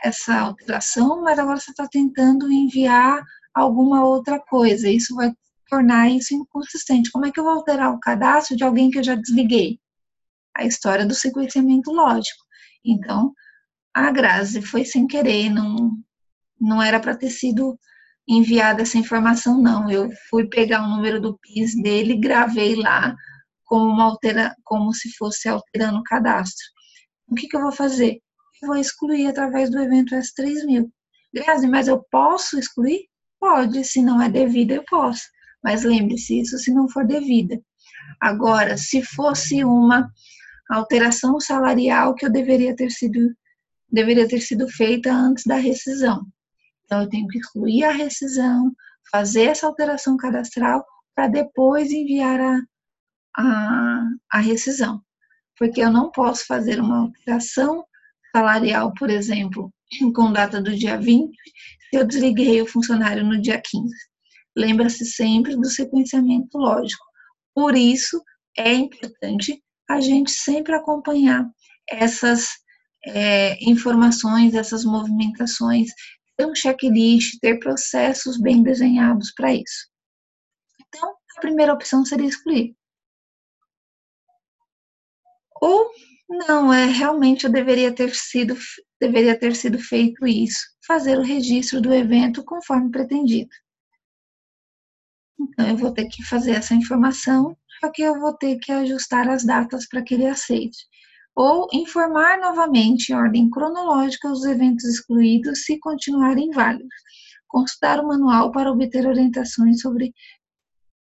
essa 0.04 0.38
alteração, 0.40 1.22
mas 1.22 1.40
agora 1.40 1.60
você 1.60 1.72
está 1.72 1.88
tentando 1.88 2.52
enviar 2.52 3.24
alguma 3.54 4.06
outra 4.06 4.40
coisa. 4.40 4.90
Isso 4.90 5.16
vai 5.16 5.34
tornar 5.70 6.10
isso 6.10 6.34
inconsistente. 6.34 7.12
Como 7.12 7.26
é 7.26 7.32
que 7.32 7.40
eu 7.40 7.44
vou 7.44 7.54
alterar 7.54 7.94
o 7.94 8.00
cadastro 8.00 8.56
de 8.58 8.64
alguém 8.64 8.90
que 8.90 9.00
eu 9.00 9.04
já 9.04 9.16
desliguei? 9.16 9.80
A 10.56 10.66
história 10.66 11.06
do 11.06 11.14
sequenciamento 11.14 11.92
lógico. 11.92 12.46
Então, 12.84 13.34
a 14.06 14.12
Grazi 14.12 14.62
foi 14.62 14.86
sem 14.86 15.08
querer, 15.08 15.50
não, 15.50 15.92
não 16.60 16.82
era 16.82 17.00
para 17.00 17.18
ter 17.18 17.32
sido 17.32 17.78
enviada 18.28 18.84
essa 18.84 18.98
informação, 18.98 19.60
não. 19.60 19.90
Eu 19.90 20.10
fui 20.30 20.48
pegar 20.48 20.84
o 20.84 20.90
número 20.90 21.20
do 21.20 21.38
PIS 21.40 21.76
dele, 21.82 22.20
gravei 22.20 22.76
lá 22.76 23.16
como, 23.64 23.86
uma 23.86 24.04
altera, 24.04 24.56
como 24.64 24.94
se 24.94 25.12
fosse 25.18 25.50
alterando 25.50 26.00
o 26.00 26.04
cadastro. 26.04 26.64
O 27.28 27.36
que, 27.36 27.48
que 27.48 27.58
eu 27.58 27.62
vou 27.62 27.72
fazer? 27.72 28.20
vou 28.62 28.76
excluir 28.76 29.28
através 29.28 29.70
do 29.70 29.80
evento 29.80 30.16
S3000. 30.16 30.90
Grazi, 31.34 31.68
mas 31.68 31.88
eu 31.88 32.04
posso 32.12 32.58
excluir? 32.58 33.02
Pode, 33.40 33.84
se 33.84 34.02
não 34.02 34.20
é 34.22 34.30
devida, 34.30 34.74
eu 34.74 34.84
posso. 34.90 35.22
Mas 35.64 35.84
lembre-se, 35.84 36.40
isso 36.40 36.58
se 36.58 36.74
não 36.74 36.90
for 36.90 37.06
devida. 37.06 37.60
Agora, 38.20 38.78
se 38.78 39.04
fosse 39.04 39.64
uma 39.64 40.10
alteração 40.72 41.40
salarial 41.40 42.16
que 42.16 42.26
eu 42.26 42.32
deveria 42.32 42.76
ter 42.76 42.90
sido 42.90 43.20
deveria 43.90 44.28
ter 44.28 44.42
sido 44.42 44.68
feita 44.70 45.12
antes 45.12 45.44
da 45.46 45.56
rescisão. 45.56 46.26
Então, 46.86 47.02
eu 47.02 47.10
tenho 47.10 47.28
que 47.28 47.38
excluir 47.38 47.84
a 47.84 47.92
rescisão, 47.92 48.74
fazer 49.12 49.46
essa 49.46 49.68
alteração 49.68 50.18
cadastral 50.18 50.86
para 51.16 51.28
depois 51.28 51.92
enviar 51.92 52.40
a, 52.40 52.62
a, 53.38 54.04
a 54.32 54.40
rescisão. 54.40 55.02
Porque 55.58 55.82
eu 55.82 55.92
não 55.92 56.12
posso 56.12 56.46
fazer 56.46 56.80
uma 56.80 57.00
alteração 57.00 57.84
salarial, 58.32 58.94
por 58.94 59.10
exemplo, 59.10 59.74
com 60.16 60.32
data 60.32 60.62
do 60.62 60.76
dia 60.76 61.00
20, 61.00 61.36
se 61.90 61.98
eu 61.98 62.06
desliguei 62.06 62.62
o 62.62 62.68
funcionário 62.68 63.26
no 63.26 63.42
dia 63.42 63.62
15. 63.64 63.94
Lembra-se 64.56 65.06
sempre 65.06 65.56
do 65.56 65.66
sequenciamento 65.66 66.58
lógico. 66.58 67.04
Por 67.54 67.76
isso, 67.76 68.22
é 68.58 68.74
importante 68.74 69.62
a 69.90 70.02
gente 70.02 70.32
sempre 70.32 70.76
acompanhar 70.76 71.46
essas 71.88 72.50
é, 73.06 73.58
informações, 73.64 74.54
essas 74.54 74.84
movimentações, 74.84 75.90
ter 76.36 76.46
um 76.46 76.56
checklist, 76.56 77.40
ter 77.42 77.60
processos 77.60 78.40
bem 78.40 78.62
desenhados 78.64 79.32
para 79.34 79.54
isso. 79.54 79.90
Então, 80.88 81.10
a 81.38 81.42
primeira 81.42 81.74
opção 81.74 82.06
seria 82.06 82.28
excluir. 82.28 82.76
Ou 85.62 85.92
não, 86.30 86.72
é 86.74 86.86
realmente 86.86 87.46
eu 87.46 87.52
deveria 87.52 87.94
ter 87.94 88.14
sido 88.14 88.56
deveria 89.00 89.38
ter 89.40 89.56
sido 89.56 89.78
feito 89.80 90.26
isso, 90.26 90.60
fazer 90.86 91.18
o 91.18 91.24
registro 91.24 91.80
do 91.80 91.94
evento 91.94 92.44
conforme 92.44 92.90
pretendido. 92.92 93.50
Então 95.40 95.68
eu 95.68 95.78
vou 95.78 95.94
ter 95.94 96.08
que 96.08 96.24
fazer 96.24 96.52
essa 96.52 96.74
informação, 96.74 97.56
só 97.80 97.92
que 97.92 98.02
eu 98.02 98.20
vou 98.20 98.34
ter 98.36 98.58
que 98.58 98.72
ajustar 98.72 99.30
as 99.30 99.44
datas 99.46 99.88
para 99.88 100.02
que 100.02 100.16
ele 100.16 100.26
aceite. 100.26 100.78
Ou 101.38 101.68
informar 101.72 102.40
novamente 102.40 103.12
em 103.12 103.16
ordem 103.16 103.48
cronológica 103.48 104.28
os 104.28 104.44
eventos 104.44 104.84
excluídos 104.86 105.66
se 105.66 105.78
continuarem 105.78 106.50
válidos. 106.50 106.96
Consultar 107.48 108.00
o 108.00 108.08
manual 108.08 108.52
para 108.52 108.72
obter 108.72 109.06
orientações 109.06 109.82
sobre 109.82 110.16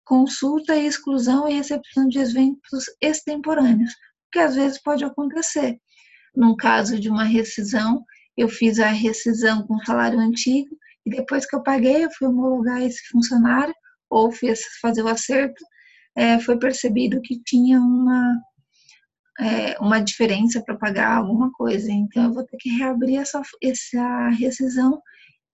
consulta 0.06 0.74
e 0.74 0.86
exclusão 0.86 1.46
e 1.46 1.52
recepção 1.52 2.08
de 2.08 2.18
eventos 2.18 2.84
extemporâneos, 2.98 3.92
que 4.32 4.38
às 4.38 4.54
vezes 4.54 4.80
pode 4.80 5.04
acontecer. 5.04 5.78
Num 6.34 6.56
caso 6.56 6.98
de 6.98 7.10
uma 7.10 7.24
rescisão, 7.24 8.02
eu 8.34 8.48
fiz 8.48 8.78
a 8.78 8.88
rescisão 8.88 9.66
com 9.66 9.84
salário 9.84 10.18
antigo 10.18 10.74
e 11.04 11.10
depois 11.10 11.44
que 11.44 11.54
eu 11.54 11.62
paguei, 11.62 12.06
eu 12.06 12.10
fui 12.10 12.26
homologar 12.26 12.80
esse 12.80 13.06
funcionário 13.08 13.74
ou 14.08 14.32
fiz 14.32 14.60
fazer 14.80 15.02
o 15.02 15.08
acerto, 15.08 15.62
é, 16.16 16.38
foi 16.38 16.58
percebido 16.58 17.20
que 17.20 17.38
tinha 17.42 17.78
uma 17.78 18.40
é, 19.42 19.76
uma 19.80 20.00
diferença 20.00 20.62
para 20.62 20.76
pagar 20.76 21.16
alguma 21.16 21.50
coisa. 21.52 21.90
Então, 21.90 22.24
eu 22.24 22.32
vou 22.32 22.44
ter 22.44 22.56
que 22.58 22.70
reabrir 22.70 23.16
essa, 23.16 23.42
essa 23.62 24.28
rescisão 24.30 25.00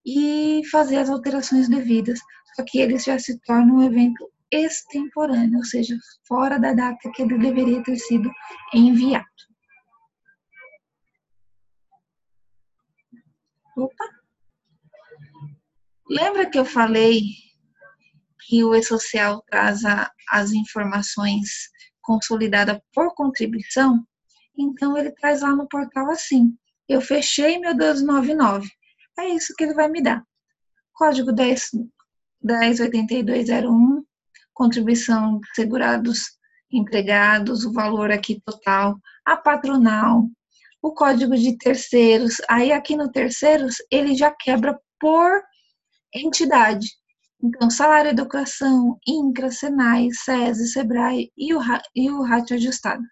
e 0.07 0.63
fazer 0.71 0.97
as 0.97 1.11
alterações 1.11 1.69
devidas. 1.69 2.19
Só 2.55 2.65
que 2.65 2.79
eles 2.79 3.05
já 3.05 3.19
se 3.19 3.39
tornam 3.41 3.77
um 3.77 3.83
evento 3.83 4.31
extemporâneo, 4.51 5.59
ou 5.59 5.65
seja, 5.65 5.97
fora 6.27 6.59
da 6.59 6.73
data 6.73 7.11
que 7.15 7.23
ele 7.23 7.39
deveria 7.39 7.83
ter 7.83 7.97
sido 7.97 8.31
enviado. 8.75 9.27
Opa! 13.77 14.05
Lembra 16.11 16.49
que 16.49 16.59
eu 16.59 16.65
falei 16.65 17.21
que 18.47 18.65
o 18.65 18.75
E-Social 18.75 19.43
traz 19.51 19.83
as 20.31 20.53
informações 20.53 21.69
consolidada 22.09 22.83
por 22.95 23.15
contribuição, 23.15 24.03
então 24.57 24.97
ele 24.97 25.13
traz 25.13 25.43
lá 25.43 25.55
no 25.55 25.69
portal 25.69 26.11
assim: 26.11 26.57
eu 26.89 27.03
fechei 27.03 27.59
meu 27.59 27.75
1299. 27.75 28.67
É 29.19 29.29
isso 29.29 29.55
que 29.55 29.65
ele 29.65 29.75
vai 29.75 29.89
me 29.89 30.03
dar. 30.03 30.25
Código 30.95 31.31
10, 31.31 31.73
108201, 32.43 34.03
contribuição 34.55 35.39
segurados 35.55 36.39
empregados, 36.73 37.67
o 37.67 37.73
valor 37.73 38.11
aqui 38.11 38.41
total, 38.45 38.99
a 39.25 39.37
patronal, 39.37 40.27
o 40.83 40.93
código 40.93 41.37
de 41.37 41.59
terceiros. 41.59 42.37
Aí 42.49 42.73
aqui 42.73 42.97
no 42.97 43.13
terceiros 43.13 43.77
ele 43.91 44.15
já 44.15 44.31
quebra 44.31 44.79
por 44.99 45.43
entidade. 46.15 46.89
Então, 47.43 47.71
salário, 47.71 48.11
educação, 48.11 48.99
INCRA, 49.07 49.51
SENAI, 49.51 50.09
SESI, 50.11 50.73
SEBRAE 50.73 51.31
e 51.37 51.55
o, 51.55 51.61
e 51.95 52.11
o 52.11 52.23
ratio 52.23 52.57
ajustado. 52.57 53.03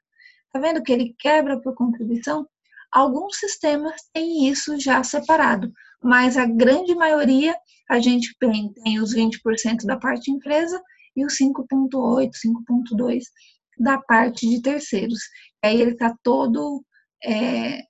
Tá 0.53 0.59
vendo 0.59 0.83
que 0.83 0.93
ele 0.93 1.15
quebra 1.19 1.61
por 1.61 1.75
contribuição? 1.75 2.47
Alguns 2.91 3.39
sistemas 3.39 3.95
têm 4.13 4.49
isso 4.49 4.79
já 4.81 5.03
separado, 5.05 5.73
mas 6.03 6.37
a 6.37 6.47
grande 6.47 6.95
maioria 6.95 7.55
a 7.89 8.01
gente 8.01 8.35
tem, 8.41 8.73
tem 8.73 9.01
os 9.01 9.15
20% 9.15 9.85
da 9.85 9.97
parte 9.97 10.31
empresa 10.31 10.83
e 11.15 11.25
os 11.25 11.37
5,8, 11.39 12.31
5,2 12.31 13.23
da 13.79 13.99
parte 13.99 14.49
de 14.49 14.61
terceiros. 14.61 15.19
Aí 15.63 15.81
ele 15.81 15.93
está 15.93 16.15
todo 16.23 16.85
é, 17.25 17.83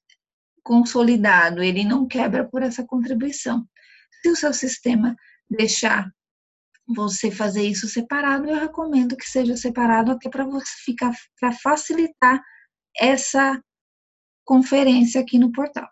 consolidado, 0.62 1.62
ele 1.62 1.84
não 1.84 2.06
quebra 2.06 2.44
por 2.44 2.62
essa 2.62 2.84
contribuição. 2.84 3.64
Se 4.22 4.30
o 4.30 4.36
seu 4.36 4.52
sistema 4.52 5.14
deixar 5.48 6.10
você 6.86 7.30
fazer 7.30 7.66
isso 7.66 7.88
separado, 7.88 8.48
eu 8.48 8.60
recomendo 8.60 9.16
que 9.16 9.28
seja 9.28 9.56
separado 9.56 10.12
até 10.12 10.28
para 10.28 10.44
você 10.44 10.70
ficar 10.84 11.12
para 11.38 11.52
facilitar 11.52 12.42
essa 12.96 13.60
conferência 14.44 15.20
aqui 15.20 15.38
no 15.38 15.52
portal. 15.52 15.88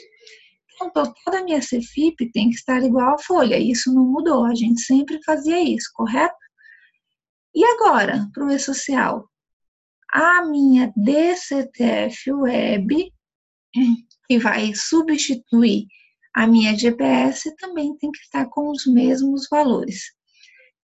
Então, 0.74 0.90
total 0.90 1.32
da 1.32 1.42
minha 1.42 1.60
CFIP 1.60 2.30
tem 2.30 2.50
que 2.50 2.56
estar 2.56 2.82
igual 2.82 3.14
à 3.14 3.18
folha. 3.18 3.58
Isso 3.58 3.92
não 3.92 4.04
mudou, 4.04 4.44
a 4.44 4.54
gente 4.54 4.82
sempre 4.82 5.18
fazia 5.24 5.58
isso, 5.62 5.90
correto? 5.94 6.36
E 7.54 7.64
agora, 7.64 8.28
para 8.34 8.44
o 8.44 8.50
E-Social? 8.50 9.26
A 10.12 10.44
minha 10.44 10.92
DCTF 10.94 12.32
Web, 12.32 13.12
que 14.28 14.38
vai 14.38 14.74
substituir 14.74 15.86
a 16.34 16.46
minha 16.46 16.76
GPS, 16.76 17.54
também 17.56 17.96
tem 17.96 18.10
que 18.10 18.20
estar 18.20 18.46
com 18.50 18.70
os 18.70 18.84
mesmos 18.86 19.48
valores. 19.50 20.15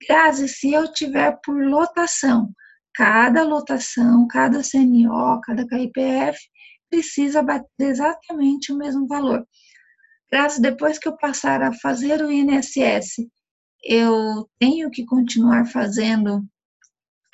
Grazi, 0.07 0.49
se 0.49 0.73
eu 0.73 0.93
tiver 0.93 1.39
por 1.45 1.57
lotação, 1.57 2.53
cada 2.95 3.43
lotação, 3.43 4.27
cada 4.27 4.63
CNO, 4.63 5.41
cada 5.43 5.67
KIPF 5.67 6.39
precisa 6.91 7.43
bater 7.43 7.67
exatamente 7.79 8.73
o 8.73 8.77
mesmo 8.77 9.07
valor. 9.07 9.47
Grazi, 10.31 10.61
depois 10.61 10.99
que 10.99 11.09
eu 11.09 11.17
passar 11.17 11.63
a 11.63 11.73
fazer 11.73 12.23
o 12.23 12.31
INSS, 12.31 13.27
eu 13.85 14.49
tenho 14.59 14.91
que 14.91 15.05
continuar 15.05 15.67
fazendo 15.67 16.45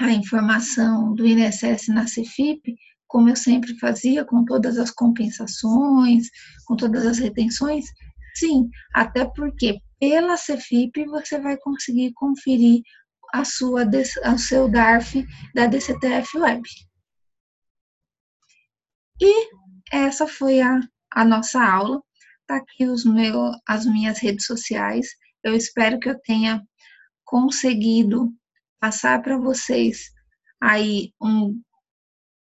a 0.00 0.10
informação 0.12 1.14
do 1.14 1.26
INSS 1.26 1.88
na 1.88 2.04
CFIP, 2.04 2.76
como 3.06 3.28
eu 3.28 3.36
sempre 3.36 3.76
fazia, 3.78 4.24
com 4.24 4.44
todas 4.44 4.78
as 4.78 4.90
compensações, 4.90 6.28
com 6.66 6.76
todas 6.76 7.06
as 7.06 7.18
retenções? 7.18 7.86
Sim, 8.34 8.68
até 8.94 9.24
porque 9.24 9.80
pela 9.98 10.36
CFIP 10.36 11.04
você 11.06 11.38
vai 11.38 11.56
conseguir 11.58 12.12
conferir 12.14 12.82
a 13.32 13.44
sua, 13.44 13.84
o 14.32 14.38
seu 14.38 14.68
DARF 14.68 15.24
da 15.54 15.66
DCTF 15.66 16.38
Web. 16.38 16.62
E 19.20 19.50
essa 19.92 20.26
foi 20.26 20.60
a, 20.60 20.80
a 21.12 21.24
nossa 21.24 21.62
aula. 21.62 22.02
Tá 22.46 22.56
aqui 22.56 22.86
os 22.86 23.04
meu, 23.04 23.52
as 23.66 23.84
minhas 23.84 24.18
redes 24.18 24.46
sociais. 24.46 25.08
Eu 25.42 25.54
espero 25.54 25.98
que 25.98 26.08
eu 26.08 26.18
tenha 26.20 26.62
conseguido 27.24 28.32
passar 28.80 29.20
para 29.22 29.36
vocês 29.36 30.10
aí 30.60 31.12
um, 31.20 31.60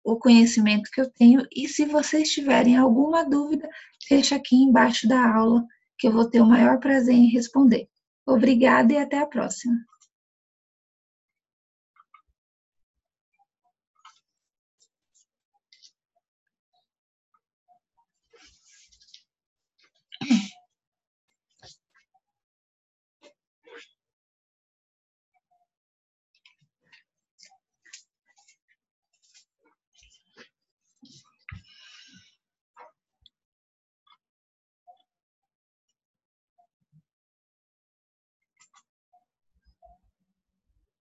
o 0.05 0.17
conhecimento 0.17 0.91
que 0.93 1.01
eu 1.01 1.11
tenho. 1.11 1.47
E 1.55 1.69
se 1.69 1.85
vocês 1.85 2.31
tiverem 2.31 2.77
alguma 2.77 3.29
dúvida, 3.29 3.69
deixa 4.09 4.37
aqui 4.37 4.57
embaixo 4.57 5.09
da 5.09 5.35
aula 5.35 5.65
que 5.99 6.07
eu 6.07 6.13
vou 6.13 6.29
ter 6.29 6.41
o 6.41 6.47
maior 6.47 6.79
prazer 6.79 7.15
em 7.15 7.29
responder. 7.31 7.89
Obrigada 8.27 8.93
e 8.93 8.99
até 8.99 9.19
a 9.19 9.27
próxima. 9.27 9.75